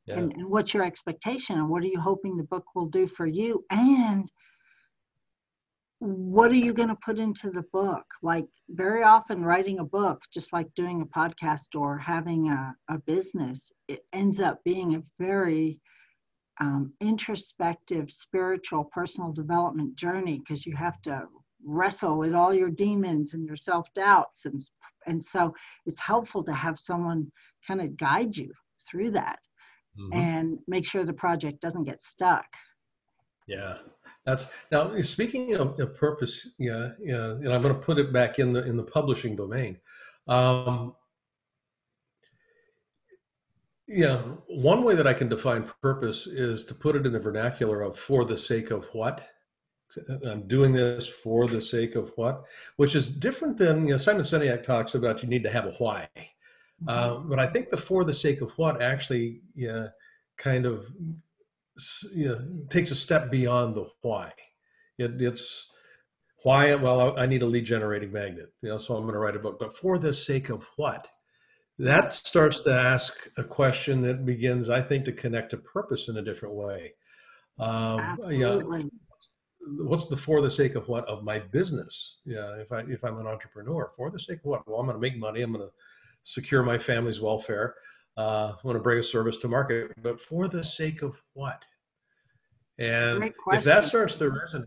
yeah. 0.07 0.19
and, 0.19 0.33
and 0.33 0.49
what's 0.49 0.75
your 0.75 0.83
expectation 0.83 1.59
and 1.59 1.69
what 1.69 1.83
are 1.85 1.87
you 1.87 2.01
hoping 2.01 2.37
the 2.37 2.43
book 2.43 2.65
will 2.75 2.87
do 2.87 3.07
for 3.07 3.27
you 3.27 3.65
and 3.71 4.29
what 5.99 6.51
are 6.51 6.55
you 6.55 6.75
going 6.75 6.89
to 6.89 6.99
put 7.05 7.19
into 7.19 7.51
the 7.51 7.65
book 7.73 8.05
like 8.23 8.45
very 8.69 9.03
often 9.03 9.43
writing 9.43 9.79
a 9.79 9.85
book 9.85 10.21
just 10.33 10.53
like 10.53 10.69
doing 10.75 11.01
a 11.01 11.19
podcast 11.19 11.75
or 11.75 11.97
having 11.97 12.51
a, 12.51 12.75
a 12.91 12.99
business 13.07 13.71
it 13.89 14.05
ends 14.13 14.41
up 14.41 14.63
being 14.65 14.97
a 14.97 15.03
very 15.19 15.81
um, 16.61 16.93
introspective, 17.01 18.11
spiritual, 18.11 18.85
personal 18.85 19.33
development 19.33 19.97
journey 19.97 20.39
because 20.39 20.65
you 20.65 20.75
have 20.77 21.01
to 21.03 21.25
wrestle 21.65 22.17
with 22.17 22.35
all 22.35 22.55
your 22.55 22.71
demons 22.71 23.35
and 23.35 23.45
your 23.45 23.57
self 23.57 23.93
doubts. 23.95 24.45
And, 24.45 24.61
and 25.07 25.23
so 25.23 25.55
it's 25.85 26.01
helpful 26.01 26.43
to 26.45 26.53
have 26.53 26.79
someone 26.79 27.31
kind 27.67 27.81
of 27.81 27.97
guide 27.97 28.37
you 28.37 28.53
through 28.89 29.11
that 29.13 29.39
mm-hmm. 29.99 30.19
and 30.19 30.59
make 30.67 30.87
sure 30.87 31.05
the 31.05 31.13
project 31.13 31.61
doesn't 31.61 31.85
get 31.85 32.03
stuck. 32.03 32.47
Yeah. 33.47 33.77
That's 34.27 34.47
now 34.73 35.01
speaking 35.03 35.55
of, 35.55 35.79
of 35.79 35.97
purpose, 35.97 36.49
yeah, 36.59 36.91
yeah, 37.01 37.31
and 37.31 37.53
I'm 37.53 37.63
going 37.63 37.75
to 37.75 37.81
put 37.81 37.99
it 37.99 38.13
back 38.13 38.41
in 38.41 38.53
the 38.53 38.65
in 38.65 38.77
the 38.77 38.83
publishing 38.83 39.37
domain. 39.37 39.79
Um, 40.27 40.97
yeah, 43.87 44.17
one 44.49 44.83
way 44.83 44.97
that 44.97 45.07
I 45.07 45.15
can 45.15 45.29
define 45.29 45.71
purpose 45.81 46.27
is 46.27 46.65
to 46.65 46.75
put 46.75 46.97
it 46.97 47.07
in 47.07 47.13
the 47.13 47.21
vernacular 47.21 47.83
of 47.83 47.97
for 47.97 48.25
the 48.25 48.37
sake 48.37 48.73
of 48.73 48.85
what. 48.93 49.27
I'm 50.27 50.49
doing 50.49 50.73
this 50.73 51.07
for 51.07 51.47
the 51.47 51.61
sake 51.61 51.95
of 51.95 52.11
what, 52.17 52.45
which 52.75 52.97
is 52.97 53.07
different 53.07 53.57
than 53.57 53.87
you 53.87 53.93
know 53.93 53.99
Simon 53.99 54.25
Sinek 54.25 54.65
talks 54.65 54.97
about. 54.97 55.23
You 55.23 55.29
need 55.29 55.45
to 55.45 55.51
have 55.51 55.67
a 55.67 55.73
why, 55.79 56.09
mm-hmm. 56.17 56.89
uh, 56.89 57.21
but 57.21 57.39
I 57.39 57.47
think 57.47 57.71
the 57.71 57.77
for 57.77 58.03
the 58.03 58.13
sake 58.13 58.41
of 58.41 58.51
what 58.59 58.83
actually 58.83 59.43
yeah, 59.55 59.89
kind 60.37 60.67
of 60.67 60.87
you 62.15 62.29
know, 62.29 62.67
takes 62.71 62.91
a 62.91 62.97
step 62.97 63.31
beyond 63.31 63.75
the 63.75 63.87
why. 64.03 64.33
It, 64.99 65.21
it's 65.21 65.67
why. 66.43 66.75
Well, 66.75 67.19
I 67.19 67.27
need 67.27 67.43
a 67.43 67.47
lead 67.47 67.67
generating 67.67 68.13
magnet, 68.13 68.53
you 68.63 68.69
know, 68.71 68.79
so 68.79 68.97
I'm 68.97 69.03
going 69.03 69.15
to 69.15 69.19
write 69.21 69.37
a 69.37 69.41
book. 69.41 69.59
But 69.59 69.77
for 69.77 69.99
the 69.99 70.13
sake 70.13 70.49
of 70.49 70.67
what? 70.77 71.09
that 71.79 72.15
starts 72.15 72.61
to 72.61 72.73
ask 72.73 73.15
a 73.37 73.45
question 73.45 74.03
that 74.03 74.25
begins, 74.25 74.71
I 74.71 74.81
think, 74.81 75.05
to 75.07 75.13
connect 75.13 75.51
to 75.51 75.59
purpose 75.59 76.09
in 76.09 76.17
a 76.17 76.23
different 76.23 76.55
way. 76.55 76.95
Um, 77.59 78.01
Absolutely. 78.01 78.79
Yeah, 78.79 78.87
what's 79.83 80.09
the 80.09 80.17
for 80.17 80.41
the 80.41 80.51
sake 80.51 80.75
of 80.75 80.89
what 80.89 81.07
of 81.07 81.23
my 81.23 81.39
business? 81.39 82.19
Yeah, 82.25 82.57
if 82.57 82.73
I 82.73 82.81
if 82.89 83.05
I'm 83.05 83.19
an 83.19 83.27
entrepreneur, 83.27 83.93
for 83.97 84.11
the 84.11 84.19
sake 84.19 84.39
of 84.39 84.45
what? 84.45 84.69
Well, 84.69 84.81
I'm 84.81 84.87
going 84.87 84.97
to 84.97 85.01
make 85.01 85.19
money. 85.19 85.43
I'm 85.43 85.53
going 85.53 85.67
to 85.67 85.73
secure 86.25 86.63
my 86.63 86.79
family's 86.79 87.21
welfare. 87.21 87.75
Uh, 88.17 88.53
I 88.53 88.67
want 88.67 88.77
to 88.77 88.83
bring 88.83 88.99
a 88.99 89.03
service 89.03 89.39
to 89.39 89.49
market, 89.49 89.93
but 90.03 90.21
for 90.21 90.49
the 90.49 90.65
sake 90.65 91.03
of 91.03 91.21
what? 91.35 91.65
And 92.79 93.33
if 93.53 93.65
that 93.65 93.85
starts 93.85 94.17
to 94.17 94.31
resonate, 94.31 94.67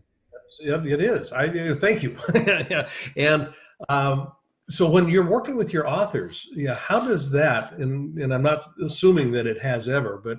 it 0.60 1.02
is. 1.02 1.32
I 1.32 1.74
thank 1.76 2.04
you. 2.04 2.18
yeah. 2.36 2.88
And 3.16 3.54
um, 3.88 4.32
so 4.70 4.88
when 4.88 5.10
you're 5.10 5.26
working 5.26 5.56
with 5.56 5.74
your 5.74 5.88
authors 5.88 6.48
yeah 6.54 6.76
how 6.76 7.00
does 7.00 7.32
that 7.32 7.74
and 7.74 8.18
and 8.20 8.34
i'm 8.34 8.44
not 8.44 8.64
assuming 8.86 9.32
that 9.32 9.48
it 9.48 9.60
has 9.62 9.90
ever 9.90 10.22
but 10.24 10.38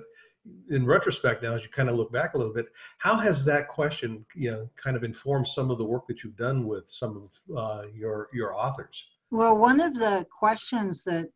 in 0.69 0.85
retrospect 0.85 1.43
now 1.43 1.53
as 1.53 1.61
you 1.61 1.69
kind 1.69 1.89
of 1.89 1.95
look 1.95 2.11
back 2.11 2.33
a 2.33 2.37
little 2.37 2.53
bit 2.53 2.67
how 2.97 3.17
has 3.17 3.45
that 3.45 3.67
question 3.67 4.25
you 4.33 4.49
know 4.49 4.69
kind 4.77 4.95
of 4.95 5.03
informed 5.03 5.47
some 5.47 5.69
of 5.69 5.77
the 5.77 5.83
work 5.83 6.07
that 6.07 6.23
you've 6.23 6.37
done 6.37 6.65
with 6.65 6.89
some 6.89 7.29
of 7.49 7.57
uh, 7.57 7.83
your 7.93 8.29
your 8.33 8.55
authors 8.57 9.05
well 9.29 9.55
one 9.55 9.79
of 9.79 9.93
the 9.93 10.25
questions 10.31 11.03
that 11.03 11.27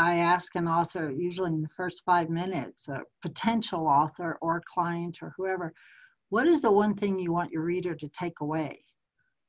i 0.00 0.16
ask 0.16 0.54
an 0.56 0.66
author 0.66 1.10
usually 1.10 1.52
in 1.52 1.62
the 1.62 1.76
first 1.76 2.02
five 2.04 2.28
minutes 2.28 2.88
a 2.88 3.00
potential 3.22 3.86
author 3.86 4.38
or 4.40 4.62
client 4.74 5.18
or 5.22 5.32
whoever 5.36 5.72
what 6.30 6.46
is 6.46 6.62
the 6.62 6.70
one 6.70 6.94
thing 6.94 7.18
you 7.18 7.32
want 7.32 7.52
your 7.52 7.62
reader 7.62 7.94
to 7.94 8.08
take 8.08 8.40
away? 8.40 8.82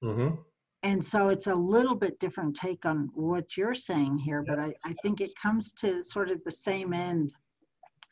Mm-hmm. 0.04 0.36
And 0.84 1.04
so 1.04 1.30
it's 1.30 1.46
a 1.46 1.54
little 1.54 1.96
bit 1.96 2.20
different 2.20 2.56
take 2.56 2.86
on 2.86 3.10
what 3.14 3.56
you're 3.56 3.76
saying 3.76 4.18
here 4.18 4.44
but 4.46 4.60
I, 4.60 4.74
I 4.84 4.94
think 5.04 5.22
it 5.22 5.32
comes 5.42 5.72
to 5.74 6.04
sort 6.04 6.30
of 6.30 6.44
the 6.44 6.52
same 6.52 6.92
end. 6.92 7.32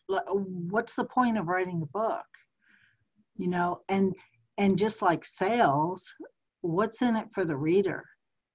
What's 0.07 0.93
the 0.93 1.05
point 1.05 1.37
of 1.37 1.47
writing 1.47 1.81
a 1.81 1.97
book? 1.97 2.25
You 3.37 3.47
know 3.47 3.81
and 3.89 4.13
and 4.57 4.77
just 4.77 5.01
like 5.01 5.25
sales 5.25 6.13
what's 6.61 7.01
in 7.01 7.15
it 7.15 7.27
for 7.33 7.45
the 7.45 7.55
reader 7.55 8.03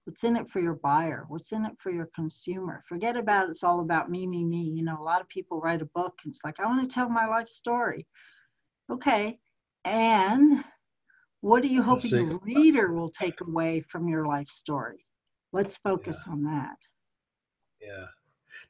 what's 0.05 0.25
in 0.25 0.37
it 0.37 0.49
for 0.51 0.61
your 0.61 0.75
buyer 0.75 1.25
what's 1.29 1.53
in 1.53 1.64
it 1.64 1.73
for 1.79 1.90
your 1.90 2.09
consumer 2.14 2.85
forget 2.88 3.17
about 3.17 3.49
it's 3.49 3.64
all 3.64 3.81
about 3.81 4.11
me 4.11 4.27
me 4.27 4.45
me 4.45 4.62
you 4.62 4.85
know 4.85 4.99
a 5.01 5.03
lot 5.03 5.21
of 5.21 5.29
people 5.29 5.61
write 5.61 5.83
a 5.83 5.88
book 5.95 6.14
and 6.25 6.33
it's 6.33 6.45
like 6.45 6.61
i 6.61 6.67
want 6.67 6.83
to 6.83 6.95
tell 6.95 7.09
my 7.09 7.27
life 7.27 7.49
story 7.49 8.07
okay 8.90 9.38
and 9.85 10.64
what 11.45 11.62
are 11.62 11.67
you 11.67 11.83
hoping 11.83 12.31
the 12.31 12.38
reader 12.43 12.90
will 12.90 13.11
take 13.11 13.43
away 13.43 13.83
from 13.90 14.09
your 14.09 14.27
life 14.27 14.49
story? 14.49 15.05
Let's 15.53 15.77
focus 15.77 16.25
yeah. 16.27 16.33
on 16.33 16.45
that. 16.45 16.77
Yeah. 17.83 18.07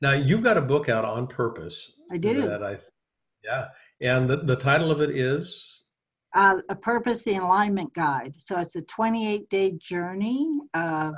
Now 0.02 0.14
you've 0.14 0.42
got 0.42 0.56
a 0.56 0.60
book 0.60 0.88
out 0.88 1.04
on 1.04 1.28
purpose. 1.28 1.92
I 2.10 2.16
do. 2.16 2.42
That 2.42 2.64
I, 2.64 2.78
yeah. 3.44 3.68
And 4.00 4.28
the, 4.28 4.38
the 4.38 4.56
title 4.56 4.90
of 4.90 5.00
it 5.00 5.10
is? 5.10 5.83
Uh, 6.34 6.58
a 6.68 6.74
Purpose, 6.74 7.22
the 7.22 7.36
Alignment 7.36 7.94
Guide. 7.94 8.34
So 8.38 8.58
it's 8.58 8.74
a 8.74 8.82
28 8.82 9.48
day 9.50 9.72
journey 9.78 10.48
of 10.74 11.14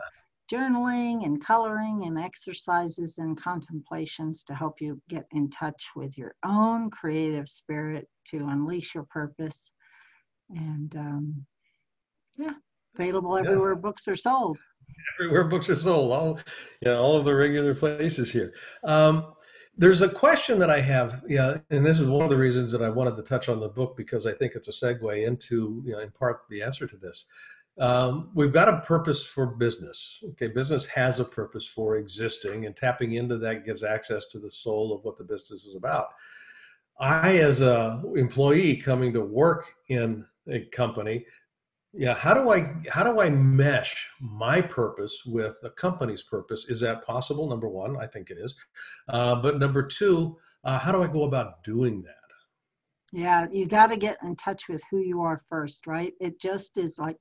journaling 0.53 1.25
and 1.25 1.45
coloring 1.45 2.05
and 2.07 2.19
exercises 2.19 3.19
and 3.19 3.41
contemplations 3.41 4.45
to 4.45 4.55
help 4.55 4.81
you 4.81 5.01
get 5.09 5.27
in 5.33 5.51
touch 5.51 5.91
with 5.97 6.17
your 6.17 6.35
own 6.45 6.91
creative 6.91 7.49
spirit 7.49 8.07
to 8.27 8.47
unleash 8.49 8.95
your 8.95 9.05
purpose 9.05 9.71
and 10.51 10.95
um, 10.97 11.47
yeah, 12.37 12.53
available 12.95 13.37
everywhere 13.37 13.73
yeah. 13.73 13.81
books 13.81 14.07
are 14.07 14.17
sold. 14.17 14.59
everywhere 15.19 15.45
books 15.45 15.69
are 15.69 15.77
sold, 15.77 16.13
all 16.13 16.39
you 16.81 16.91
know, 16.91 16.99
all 17.01 17.17
of 17.17 17.25
the 17.25 17.35
regular 17.35 17.75
places 17.75 18.31
here. 18.31 18.53
Um, 18.85 19.33
there's 19.77 20.01
a 20.01 20.09
question 20.09 20.59
that 20.59 20.71
I 20.71 20.81
have, 20.81 21.23
yeah, 21.29 21.59
and 21.71 21.85
this 21.85 22.01
is 22.01 22.07
one 22.07 22.25
of 22.25 22.31
the 22.31 22.37
reasons 22.37 22.73
that 22.73 22.83
I 22.83 22.89
wanted 22.89 23.17
to 23.17 23.23
touch 23.23 23.49
on 23.49 23.61
the 23.61 23.69
book 23.69 23.97
because 23.97 24.27
I 24.27 24.33
think 24.33 24.55
it's 24.55 24.69
a 24.69 24.71
segue 24.71 25.27
into, 25.27 25.83
you 25.85 25.93
know, 25.93 25.99
in 25.99 26.11
part 26.11 26.43
the 26.49 26.63
answer 26.63 26.87
to 26.87 26.97
this. 26.97 27.27
Um, 27.79 28.31
we've 28.35 28.55
got 28.55 28.71
a 28.71 28.81
purpose 28.81 29.23
for 29.23 29.47
business. 29.47 30.21
Okay, 30.31 30.47
business 30.47 30.87
has 30.87 31.21
a 31.21 31.25
purpose 31.25 31.67
for 31.67 31.97
existing, 31.97 32.65
and 32.65 32.75
tapping 32.75 33.13
into 33.13 33.37
that 33.39 33.67
gives 33.67 33.85
access 33.85 34.27
to 34.27 34.39
the 34.39 34.51
soul 34.51 34.95
of 34.95 35.05
what 35.05 35.19
the 35.19 35.25
business 35.25 35.65
is 35.65 35.75
about. 35.75 36.09
I, 36.99 37.37
as 37.37 37.61
a 37.61 38.03
employee 38.17 38.79
coming 38.79 39.13
to 39.13 39.21
work 39.21 39.67
in 39.89 40.25
a 40.49 40.61
company, 40.67 41.27
yeah 41.97 42.15
how 42.15 42.35
do 42.35 42.51
i 42.51 42.75
how 42.91 43.03
do 43.03 43.21
i 43.21 43.31
mesh 43.31 44.09
my 44.21 44.61
purpose 44.61 45.23
with 45.25 45.57
a 45.65 45.71
company's 45.71 46.23
purpose? 46.23 46.67
Is 46.69 46.81
that 46.81 47.05
possible? 47.07 47.49
Number 47.49 47.69
one 47.69 47.97
i 47.97 48.07
think 48.07 48.31
it 48.31 48.39
is. 48.39 48.55
Uh, 49.09 49.37
but 49.37 49.59
number 49.59 49.83
two 49.83 50.39
uh, 50.65 50.79
how 50.79 50.93
do 50.93 51.03
i 51.03 51.07
go 51.07 51.25
about 51.25 51.65
doing 51.65 52.03
that? 52.03 52.15
Yeah 53.13 53.47
you 53.51 53.67
got 53.67 53.89
to 53.89 53.97
get 53.97 54.19
in 54.23 54.37
touch 54.37 54.69
with 54.69 54.83
who 54.91 55.01
you 55.01 55.23
are 55.23 55.43
first 55.49 55.87
right? 55.87 56.13
It 56.21 56.41
just 56.41 56.79
is 56.79 56.99
like 56.99 57.17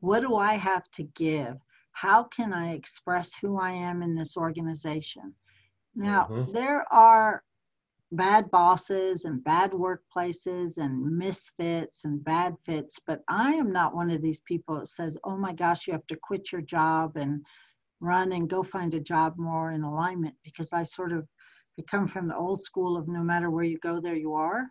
what 0.00 0.20
do 0.20 0.36
i 0.36 0.54
have 0.54 0.90
to 0.92 1.02
give? 1.14 1.56
How 1.92 2.24
can 2.24 2.52
i 2.52 2.72
express 2.72 3.32
who 3.40 3.58
i 3.58 3.70
am 3.70 4.02
in 4.02 4.14
this 4.14 4.36
organization? 4.36 5.34
Now 5.94 6.26
mm-hmm. 6.30 6.52
there 6.52 6.90
are 6.92 7.42
bad 8.12 8.50
bosses 8.50 9.24
and 9.24 9.42
bad 9.42 9.72
workplaces 9.72 10.76
and 10.76 11.18
misfits 11.18 12.04
and 12.04 12.22
bad 12.22 12.54
fits 12.64 13.00
but 13.04 13.20
i 13.28 13.52
am 13.52 13.72
not 13.72 13.96
one 13.96 14.10
of 14.10 14.22
these 14.22 14.40
people 14.42 14.78
that 14.78 14.88
says 14.88 15.16
oh 15.24 15.36
my 15.36 15.52
gosh 15.52 15.86
you 15.86 15.92
have 15.92 16.06
to 16.06 16.16
quit 16.22 16.52
your 16.52 16.60
job 16.60 17.16
and 17.16 17.44
run 18.00 18.32
and 18.32 18.48
go 18.48 18.62
find 18.62 18.94
a 18.94 19.00
job 19.00 19.34
more 19.36 19.72
in 19.72 19.82
alignment 19.82 20.34
because 20.44 20.72
i 20.72 20.84
sort 20.84 21.12
of 21.12 21.26
come 21.90 22.06
from 22.06 22.28
the 22.28 22.36
old 22.36 22.60
school 22.60 22.96
of 22.96 23.08
no 23.08 23.22
matter 23.22 23.50
where 23.50 23.64
you 23.64 23.78
go 23.78 24.00
there 24.00 24.14
you 24.14 24.34
are 24.34 24.66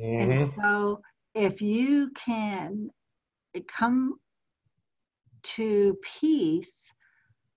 mm-hmm. 0.00 0.30
and 0.30 0.52
so 0.52 1.00
if 1.34 1.60
you 1.60 2.10
can 2.12 2.88
come 3.66 4.14
to 5.42 5.98
peace 6.20 6.90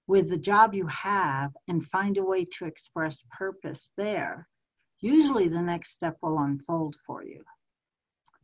with 0.08 0.30
the 0.30 0.38
job 0.38 0.74
you 0.74 0.88
have 0.88 1.52
and 1.68 1.86
find 1.86 2.18
a 2.18 2.24
way 2.24 2.46
to 2.46 2.66
express 2.66 3.24
purpose 3.38 3.92
there 3.98 4.48
usually 5.02 5.48
the 5.48 5.62
next 5.62 5.94
step 5.94 6.18
will 6.22 6.40
unfold 6.40 6.96
for 7.06 7.24
you. 7.24 7.44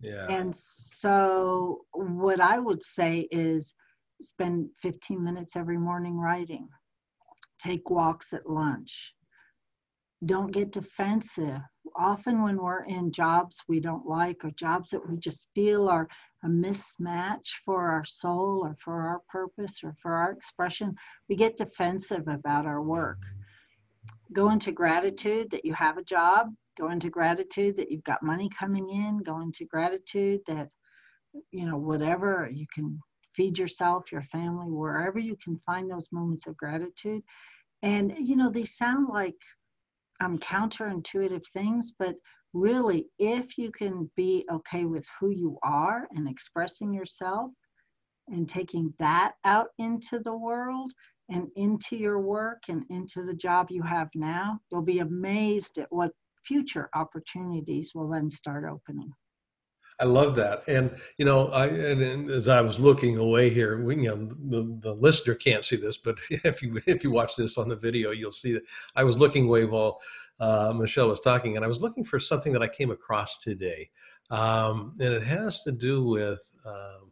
Yeah. 0.02 0.26
And 0.30 0.56
so, 0.56 1.82
what 1.94 2.40
I 2.40 2.58
would 2.58 2.82
say 2.82 3.28
is 3.32 3.74
spend 4.22 4.70
15 4.82 5.24
minutes 5.24 5.56
every 5.56 5.78
morning 5.78 6.18
writing, 6.18 6.68
take 7.60 7.90
walks 7.90 8.34
at 8.34 8.50
lunch. 8.50 9.14
Don't 10.26 10.52
get 10.52 10.72
defensive. 10.72 11.62
Often, 11.96 12.44
when 12.44 12.58
we're 12.58 12.84
in 12.84 13.12
jobs 13.12 13.62
we 13.68 13.80
don't 13.80 14.06
like 14.06 14.44
or 14.44 14.52
jobs 14.52 14.90
that 14.90 15.08
we 15.08 15.18
just 15.18 15.50
feel 15.56 15.88
are 15.88 16.08
a 16.44 16.48
mismatch 16.48 17.50
for 17.64 17.92
our 17.92 18.06
soul 18.06 18.64
or 18.66 18.76
for 18.84 19.02
our 19.02 19.22
purpose 19.30 19.80
or 19.84 19.96
for 20.02 20.14
our 20.14 20.32
expression, 20.32 20.96
we 21.30 21.36
get 21.36 21.58
defensive 21.58 22.28
about 22.28 22.66
our 22.66 22.82
work 22.82 23.20
go 24.34 24.50
into 24.50 24.72
gratitude 24.72 25.50
that 25.52 25.66
you 25.66 25.74
have 25.74 25.98
a 25.98 26.04
job 26.04 26.48
go 26.78 26.90
into 26.90 27.10
gratitude 27.10 27.76
that 27.78 27.92
you've 27.92 28.04
got 28.04 28.24
money 28.24 28.50
coming 28.58 28.90
in 28.90 29.20
go 29.24 29.42
into 29.42 29.66
gratitude 29.66 30.40
that 30.48 30.70
you 31.52 31.66
know 31.66 31.78
whatever 31.78 32.50
you 32.52 32.66
can 32.74 33.00
feed 33.36 33.58
yourself 33.58 34.12
your 34.12 34.24
family 34.32 34.68
wherever 34.70 35.20
you 35.20 35.38
can 35.44 35.60
find 35.66 35.90
those 35.90 36.10
moments 36.12 36.48
of 36.48 36.58
gratitude. 36.58 37.22
And 37.82 38.14
you 38.18 38.36
know 38.36 38.50
they 38.50 38.66
sound 38.66 39.08
like 39.10 39.36
um, 40.22 40.38
counterintuitive 40.38 41.44
things 41.54 41.94
but 41.98 42.16
really 42.54 43.08
if 43.18 43.58
you 43.58 43.72
can 43.72 44.12
be 44.16 44.46
okay 44.52 44.86
with 44.86 45.06
who 45.20 45.30
you 45.32 45.58
are 45.64 46.08
and 46.12 46.28
expressing 46.30 46.94
yourself 46.94 47.50
and 48.28 48.48
taking 48.48 48.94
that 49.00 49.34
out 49.46 49.68
into 49.80 50.20
the 50.20 50.36
world 50.36 50.92
and 51.32 51.48
into 51.56 51.96
your 51.96 52.20
work 52.20 52.64
and 52.68 52.84
into 52.90 53.26
the 53.26 53.34
job 53.34 53.68
you 53.70 53.82
have 53.82 54.10
now, 54.14 54.60
you'll 54.70 54.82
be 54.82 55.00
amazed 55.00 55.78
at 55.78 55.88
what 55.90 56.12
future 56.46 56.90
opportunities 56.94 57.92
will 57.96 58.10
then 58.10 58.30
start 58.30 58.66
opening. 58.66 59.12
I 60.00 60.06
love 60.06 60.36
that, 60.38 60.68
and 60.68 60.96
you 61.18 61.26
know, 61.26 61.50
I 61.50 61.68
and, 61.68 62.30
as 62.32 62.48
I 62.48 62.62
was 62.62 62.80
looking 62.80 63.18
away 63.18 63.52
here, 63.52 63.84
we, 63.84 63.98
you 63.98 64.10
know, 64.10 64.16
the, 64.26 64.80
the 64.80 64.94
listener 64.94 65.36
can't 65.36 65.64
see 65.64 65.76
this, 65.76 65.98
but 65.98 66.18
if 66.30 66.64
you 66.64 66.82
if 66.88 67.04
you 67.04 67.12
watch 67.12 67.36
this 67.36 67.58
on 67.58 67.70
the 67.70 67.76
video, 67.76 68.10
you'll 68.10 68.32
see 68.32 68.54
that 68.54 68.64
I 68.96 69.04
was 69.04 69.20
looking 69.20 69.46
away 69.46 69.66
while 69.66 70.02
uh, 70.40 70.74
Michelle 70.76 71.10
was 71.10 71.20
talking, 71.20 71.56
and 71.56 71.64
I 71.64 71.68
was 71.68 71.82
looking 71.82 72.04
for 72.04 72.20
something 72.20 72.52
that 72.54 72.64
I 72.64 72.68
came 72.68 72.90
across 72.90 73.38
today, 73.40 73.92
um, 74.32 74.96
and 75.00 75.14
it 75.14 75.24
has 75.24 75.62
to 75.64 75.72
do 75.72 76.04
with 76.04 76.42
um, 76.66 77.12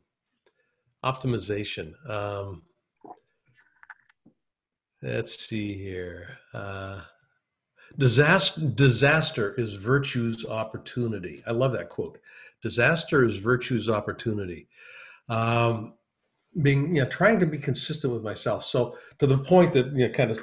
optimization. 1.04 1.94
Um, 2.10 2.64
Let's 5.02 5.48
see 5.48 5.76
here. 5.76 6.40
Uh, 6.54 7.02
disaster, 7.98 8.62
disaster 8.62 9.54
is 9.58 9.76
virtue's 9.76 10.46
opportunity. 10.46 11.42
I 11.48 11.52
love 11.52 11.72
that 11.74 11.90
quote. 11.90 12.20
Disaster 12.62 13.24
is 13.24 13.38
virtue's 13.38 13.90
opportunity. 13.90 14.68
Um, 15.30 15.94
being, 16.62 16.96
you 16.96 17.04
know, 17.04 17.10
trying 17.10 17.40
to 17.40 17.46
be 17.46 17.58
consistent 17.58 18.12
with 18.12 18.24
myself. 18.24 18.66
So 18.66 18.98
to 19.20 19.28
the 19.28 19.38
point 19.38 19.74
that 19.74 19.94
you 19.94 20.08
know, 20.08 20.14
kind 20.14 20.32
of 20.32 20.40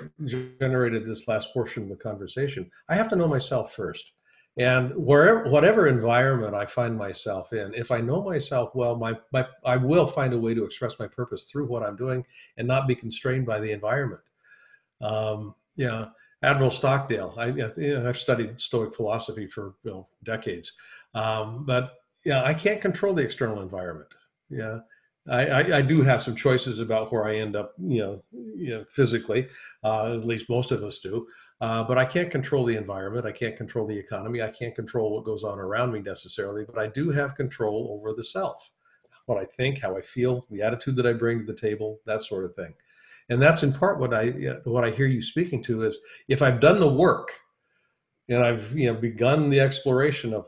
generated 0.59 1.05
this 1.05 1.29
last 1.29 1.53
portion 1.53 1.83
of 1.83 1.89
the 1.89 1.97
conversation, 1.97 2.71
I 2.89 2.95
have 2.95 3.09
to 3.11 3.17
know 3.17 3.29
myself 3.29 3.75
first. 3.75 4.13
And 4.57 4.93
wherever, 4.97 5.51
whatever 5.51 5.87
environment 5.87 6.55
I 6.55 6.65
find 6.65 6.97
myself 6.97 7.53
in, 7.53 7.75
if 7.75 7.91
I 7.91 8.01
know 8.01 8.23
myself 8.23 8.75
well, 8.75 8.97
my, 8.97 9.15
my, 9.33 9.47
I 9.67 9.77
will 9.77 10.07
find 10.07 10.33
a 10.33 10.39
way 10.39 10.55
to 10.55 10.65
express 10.65 10.99
my 10.99 11.09
purpose 11.09 11.45
through 11.45 11.67
what 11.67 11.83
I'm 11.83 11.97
doing 11.97 12.25
and 12.57 12.67
not 12.67 12.89
be 12.89 12.95
constrained 12.95 13.45
by 13.45 13.61
the 13.61 13.73
environment. 13.73 14.23
Um, 15.01 15.55
yeah, 15.77 16.07
Admiral 16.43 16.71
Stockdale. 16.71 17.35
I, 17.37 18.09
I've 18.09 18.19
studied 18.19 18.61
Stoic 18.61 18.95
philosophy 18.95 19.47
for 19.47 19.75
you 19.85 19.91
know, 19.91 20.09
decades, 20.25 20.73
um, 21.15 21.65
but 21.65 21.95
yeah, 22.25 22.43
I 22.43 22.55
can't 22.55 22.81
control 22.81 23.15
the 23.15 23.23
external 23.23 23.63
environment. 23.63 24.09
Yeah, 24.51 24.81
I, 25.29 25.47
I, 25.47 25.77
I, 25.79 25.83
do 25.83 26.03
have 26.03 26.23
some 26.23 26.37
choices 26.37 26.79
about 26.79 27.13
where 27.13 27.25
I 27.25 27.37
end 27.37 27.57
up, 27.57 27.73
you 27.79 27.99
know, 28.01 28.23
you 28.33 28.71
know 28.71 28.85
physically. 28.91 29.49
Uh, 29.83 30.15
at 30.15 30.25
least 30.25 30.49
most 30.49 30.73
of 30.73 30.83
us 30.83 30.99
do. 30.99 31.27
Uh, 31.61 31.83
but 31.85 31.97
I 31.97 32.05
can't 32.05 32.31
control 32.31 32.65
the 32.65 32.77
environment. 32.77 33.25
I 33.25 33.33
can't 33.33 33.57
control 33.57 33.87
the 33.87 33.99
economy. 33.99 34.43
I 34.43 34.51
can't 34.51 34.75
control 34.75 35.15
what 35.15 35.25
goes 35.25 35.43
on 35.43 35.59
around 35.59 35.93
me 35.93 36.01
necessarily. 36.01 36.65
But 36.65 36.79
I 36.79 36.89
do 36.89 37.11
have 37.11 37.35
control 37.35 37.97
over 37.99 38.15
the 38.15 38.25
self, 38.25 38.71
what 39.25 39.39
I 39.39 39.47
think, 39.57 39.81
how 39.81 39.97
I 39.97 40.03
feel, 40.03 40.47
the 40.51 40.63
attitude 40.63 40.97
that 40.97 41.07
I 41.07 41.13
bring 41.13 41.41
to 41.41 41.53
the 41.53 41.59
table, 41.59 42.01
that 42.05 42.23
sort 42.23 42.45
of 42.45 42.55
thing 42.55 42.75
and 43.29 43.41
that's 43.41 43.63
in 43.63 43.73
part 43.73 43.99
what 43.99 44.15
I 44.15 44.29
what 44.65 44.85
I 44.85 44.91
hear 44.91 45.07
you 45.07 45.23
speaking 45.23 45.63
to 45.65 45.85
is 45.85 45.99
if 46.29 46.43
I've 46.43 46.61
done 46.61 46.81
the 46.81 46.93
work 46.93 47.33
and 48.29 48.43
I've 48.43 48.77
you 48.77 48.93
know 48.93 48.99
begun 48.99 49.51
the 49.51 49.61
exploration 49.61 50.35
of 50.35 50.47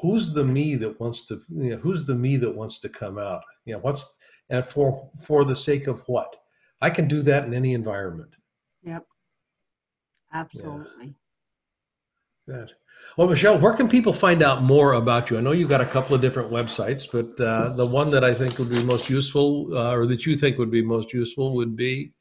who's 0.00 0.32
the 0.32 0.44
me 0.44 0.76
that 0.76 1.00
wants 1.00 1.26
to 1.26 1.42
you 1.48 1.70
know 1.70 1.76
who's 1.76 2.04
the 2.04 2.14
me 2.14 2.36
that 2.38 2.54
wants 2.54 2.78
to 2.80 2.88
come 2.88 3.18
out 3.18 3.42
you 3.64 3.74
know 3.74 3.80
what's 3.80 4.14
and 4.50 4.64
for 4.64 5.10
for 5.22 5.44
the 5.44 5.56
sake 5.56 5.86
of 5.86 6.02
what 6.06 6.36
I 6.80 6.90
can 6.90 7.08
do 7.08 7.22
that 7.22 7.44
in 7.44 7.54
any 7.54 7.72
environment. 7.72 8.36
Yep, 8.82 9.06
absolutely. 10.32 11.14
Yeah. 12.46 12.54
Good. 12.54 12.72
Well, 13.16 13.28
Michelle, 13.28 13.58
where 13.58 13.74
can 13.74 13.88
people 13.88 14.12
find 14.12 14.42
out 14.42 14.64
more 14.64 14.92
about 14.92 15.30
you? 15.30 15.38
I 15.38 15.40
know 15.40 15.52
you've 15.52 15.68
got 15.68 15.80
a 15.80 15.86
couple 15.86 16.16
of 16.16 16.20
different 16.20 16.50
websites, 16.50 17.06
but 17.10 17.40
uh, 17.40 17.68
the 17.68 17.86
one 17.86 18.10
that 18.10 18.24
I 18.24 18.34
think 18.34 18.58
would 18.58 18.70
be 18.70 18.82
most 18.82 19.08
useful, 19.08 19.68
uh, 19.72 19.92
or 19.92 20.04
that 20.06 20.26
you 20.26 20.36
think 20.36 20.58
would 20.58 20.70
be 20.70 20.82
most 20.82 21.12
useful, 21.12 21.54
would 21.54 21.76
be 21.76 22.12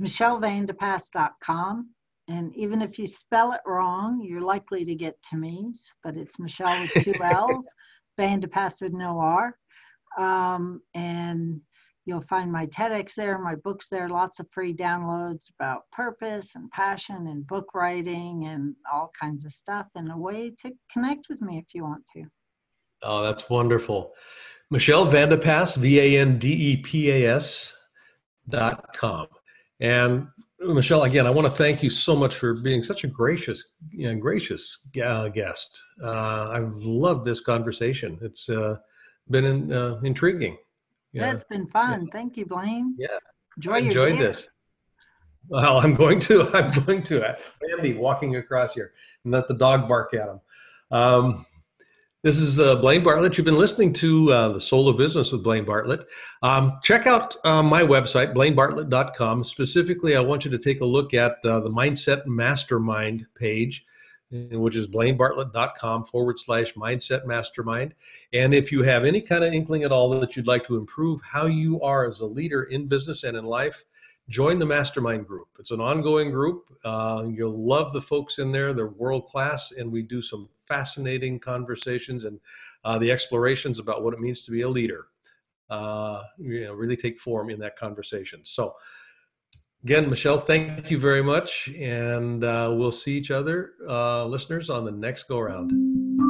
michellevandepas.com. 0.00 1.90
And 2.26 2.56
even 2.56 2.82
if 2.82 2.98
you 2.98 3.06
spell 3.06 3.52
it 3.52 3.60
wrong, 3.64 4.20
you're 4.24 4.40
likely 4.40 4.84
to 4.84 4.94
get 4.96 5.22
to 5.30 5.36
me, 5.36 5.72
but 6.02 6.16
it's 6.16 6.40
Michelle 6.40 6.80
with 6.80 7.04
two 7.04 7.14
L's, 7.22 7.66
Vandepas 8.18 8.82
with 8.82 8.92
no 8.92 9.20
R. 9.20 9.56
Um, 10.18 10.82
and 10.94 11.60
You'll 12.06 12.24
find 12.28 12.50
my 12.50 12.66
TEDx 12.66 13.14
there, 13.14 13.38
my 13.38 13.54
books 13.56 13.88
there, 13.88 14.08
lots 14.08 14.40
of 14.40 14.46
free 14.50 14.74
downloads 14.74 15.50
about 15.58 15.82
purpose 15.92 16.54
and 16.54 16.70
passion 16.70 17.28
and 17.28 17.46
book 17.46 17.74
writing 17.74 18.46
and 18.46 18.74
all 18.90 19.12
kinds 19.20 19.44
of 19.44 19.52
stuff, 19.52 19.86
and 19.94 20.10
a 20.10 20.16
way 20.16 20.52
to 20.62 20.72
connect 20.92 21.26
with 21.28 21.42
me 21.42 21.58
if 21.58 21.74
you 21.74 21.84
want 21.84 22.02
to. 22.16 22.24
Oh, 23.02 23.22
that's 23.22 23.48
wonderful. 23.48 24.12
Michelle 24.70 25.06
Vandepas, 25.06 25.76
V 25.76 26.00
A 26.00 26.20
N 26.20 26.38
D 26.38 26.52
E 26.52 26.76
P 26.78 27.10
A 27.10 27.34
S 27.36 27.74
dot 28.48 28.94
com. 28.96 29.26
And 29.80 30.28
Michelle, 30.58 31.04
again, 31.04 31.26
I 31.26 31.30
want 31.30 31.46
to 31.46 31.52
thank 31.52 31.82
you 31.82 31.90
so 31.90 32.14
much 32.14 32.36
for 32.36 32.54
being 32.54 32.84
such 32.84 33.04
a 33.04 33.06
gracious, 33.06 33.64
you 33.90 34.06
know, 34.06 34.18
gracious 34.18 34.78
uh, 35.02 35.28
guest. 35.28 35.80
Uh, 36.02 36.48
I've 36.50 36.74
loved 36.76 37.24
this 37.24 37.40
conversation. 37.40 38.18
It's 38.20 38.48
uh, 38.48 38.76
been 39.28 39.44
in, 39.44 39.72
uh, 39.72 40.00
intriguing. 40.04 40.58
Yeah. 41.12 41.32
That's 41.32 41.44
been 41.44 41.66
fun. 41.66 42.02
Yeah. 42.02 42.12
Thank 42.12 42.36
you, 42.36 42.46
Blaine. 42.46 42.94
Yeah. 42.98 43.08
Enjoy 43.56 43.72
I 43.72 43.78
enjoyed 43.78 44.18
this. 44.18 44.50
Well, 45.48 45.78
I'm 45.78 45.94
going 45.94 46.20
to. 46.20 46.48
I'm 46.54 46.84
going 46.84 47.02
to. 47.04 47.36
Andy 47.72 47.94
walking 47.94 48.36
across 48.36 48.74
here 48.74 48.92
and 49.24 49.32
let 49.32 49.48
the 49.48 49.54
dog 49.54 49.88
bark 49.88 50.14
at 50.14 50.28
him. 50.28 50.40
Um, 50.90 51.46
this 52.22 52.36
is 52.36 52.60
uh, 52.60 52.76
Blaine 52.76 53.02
Bartlett. 53.02 53.38
You've 53.38 53.46
been 53.46 53.56
listening 53.56 53.94
to 53.94 54.30
uh, 54.30 54.48
The 54.52 54.60
Soul 54.60 54.90
of 54.90 54.98
Business 54.98 55.32
with 55.32 55.42
Blaine 55.42 55.64
Bartlett. 55.64 56.06
Um, 56.42 56.78
check 56.82 57.06
out 57.06 57.34
uh, 57.46 57.62
my 57.62 57.80
website, 57.82 58.34
blainebartlett.com. 58.34 59.42
Specifically, 59.42 60.14
I 60.16 60.20
want 60.20 60.44
you 60.44 60.50
to 60.50 60.58
take 60.58 60.82
a 60.82 60.84
look 60.84 61.14
at 61.14 61.36
uh, 61.44 61.60
the 61.60 61.70
Mindset 61.70 62.26
Mastermind 62.26 63.24
page, 63.36 63.86
which 64.30 64.76
is 64.76 64.86
blainebartlett.com 64.86 66.04
forward 66.04 66.38
slash 66.38 66.74
mindset 66.74 67.26
mastermind. 67.26 67.94
And 68.32 68.54
if 68.54 68.70
you 68.70 68.82
have 68.82 69.04
any 69.04 69.20
kind 69.20 69.42
of 69.42 69.52
inkling 69.52 69.82
at 69.82 69.92
all 69.92 70.20
that 70.20 70.36
you'd 70.36 70.46
like 70.46 70.66
to 70.66 70.76
improve 70.76 71.20
how 71.22 71.46
you 71.46 71.80
are 71.82 72.06
as 72.06 72.20
a 72.20 72.26
leader 72.26 72.62
in 72.62 72.86
business 72.86 73.24
and 73.24 73.36
in 73.36 73.44
life, 73.44 73.84
join 74.28 74.60
the 74.60 74.66
mastermind 74.66 75.26
group. 75.26 75.48
It's 75.58 75.72
an 75.72 75.80
ongoing 75.80 76.30
group. 76.30 76.64
Uh, 76.84 77.24
you'll 77.28 77.66
love 77.66 77.92
the 77.92 78.00
folks 78.00 78.38
in 78.38 78.52
there. 78.52 78.72
They're 78.72 78.86
world 78.86 79.26
class, 79.26 79.72
and 79.76 79.90
we 79.90 80.02
do 80.02 80.22
some 80.22 80.48
fascinating 80.66 81.40
conversations 81.40 82.24
and 82.24 82.38
uh, 82.84 82.98
the 82.98 83.10
explorations 83.10 83.80
about 83.80 84.04
what 84.04 84.14
it 84.14 84.20
means 84.20 84.42
to 84.42 84.52
be 84.52 84.62
a 84.62 84.68
leader. 84.68 85.08
Uh, 85.68 86.22
you 86.38 86.64
know, 86.64 86.72
really 86.72 86.96
take 86.96 87.18
form 87.18 87.50
in 87.50 87.58
that 87.60 87.76
conversation. 87.76 88.40
So, 88.44 88.74
again, 89.84 90.10
Michelle, 90.10 90.40
thank 90.40 90.90
you 90.90 90.98
very 90.98 91.22
much, 91.22 91.68
and 91.68 92.44
uh, 92.44 92.72
we'll 92.72 92.92
see 92.92 93.16
each 93.16 93.30
other, 93.30 93.72
uh, 93.88 94.24
listeners, 94.24 94.70
on 94.70 94.84
the 94.84 94.92
next 94.92 95.24
go 95.24 95.38
around. 95.38 96.29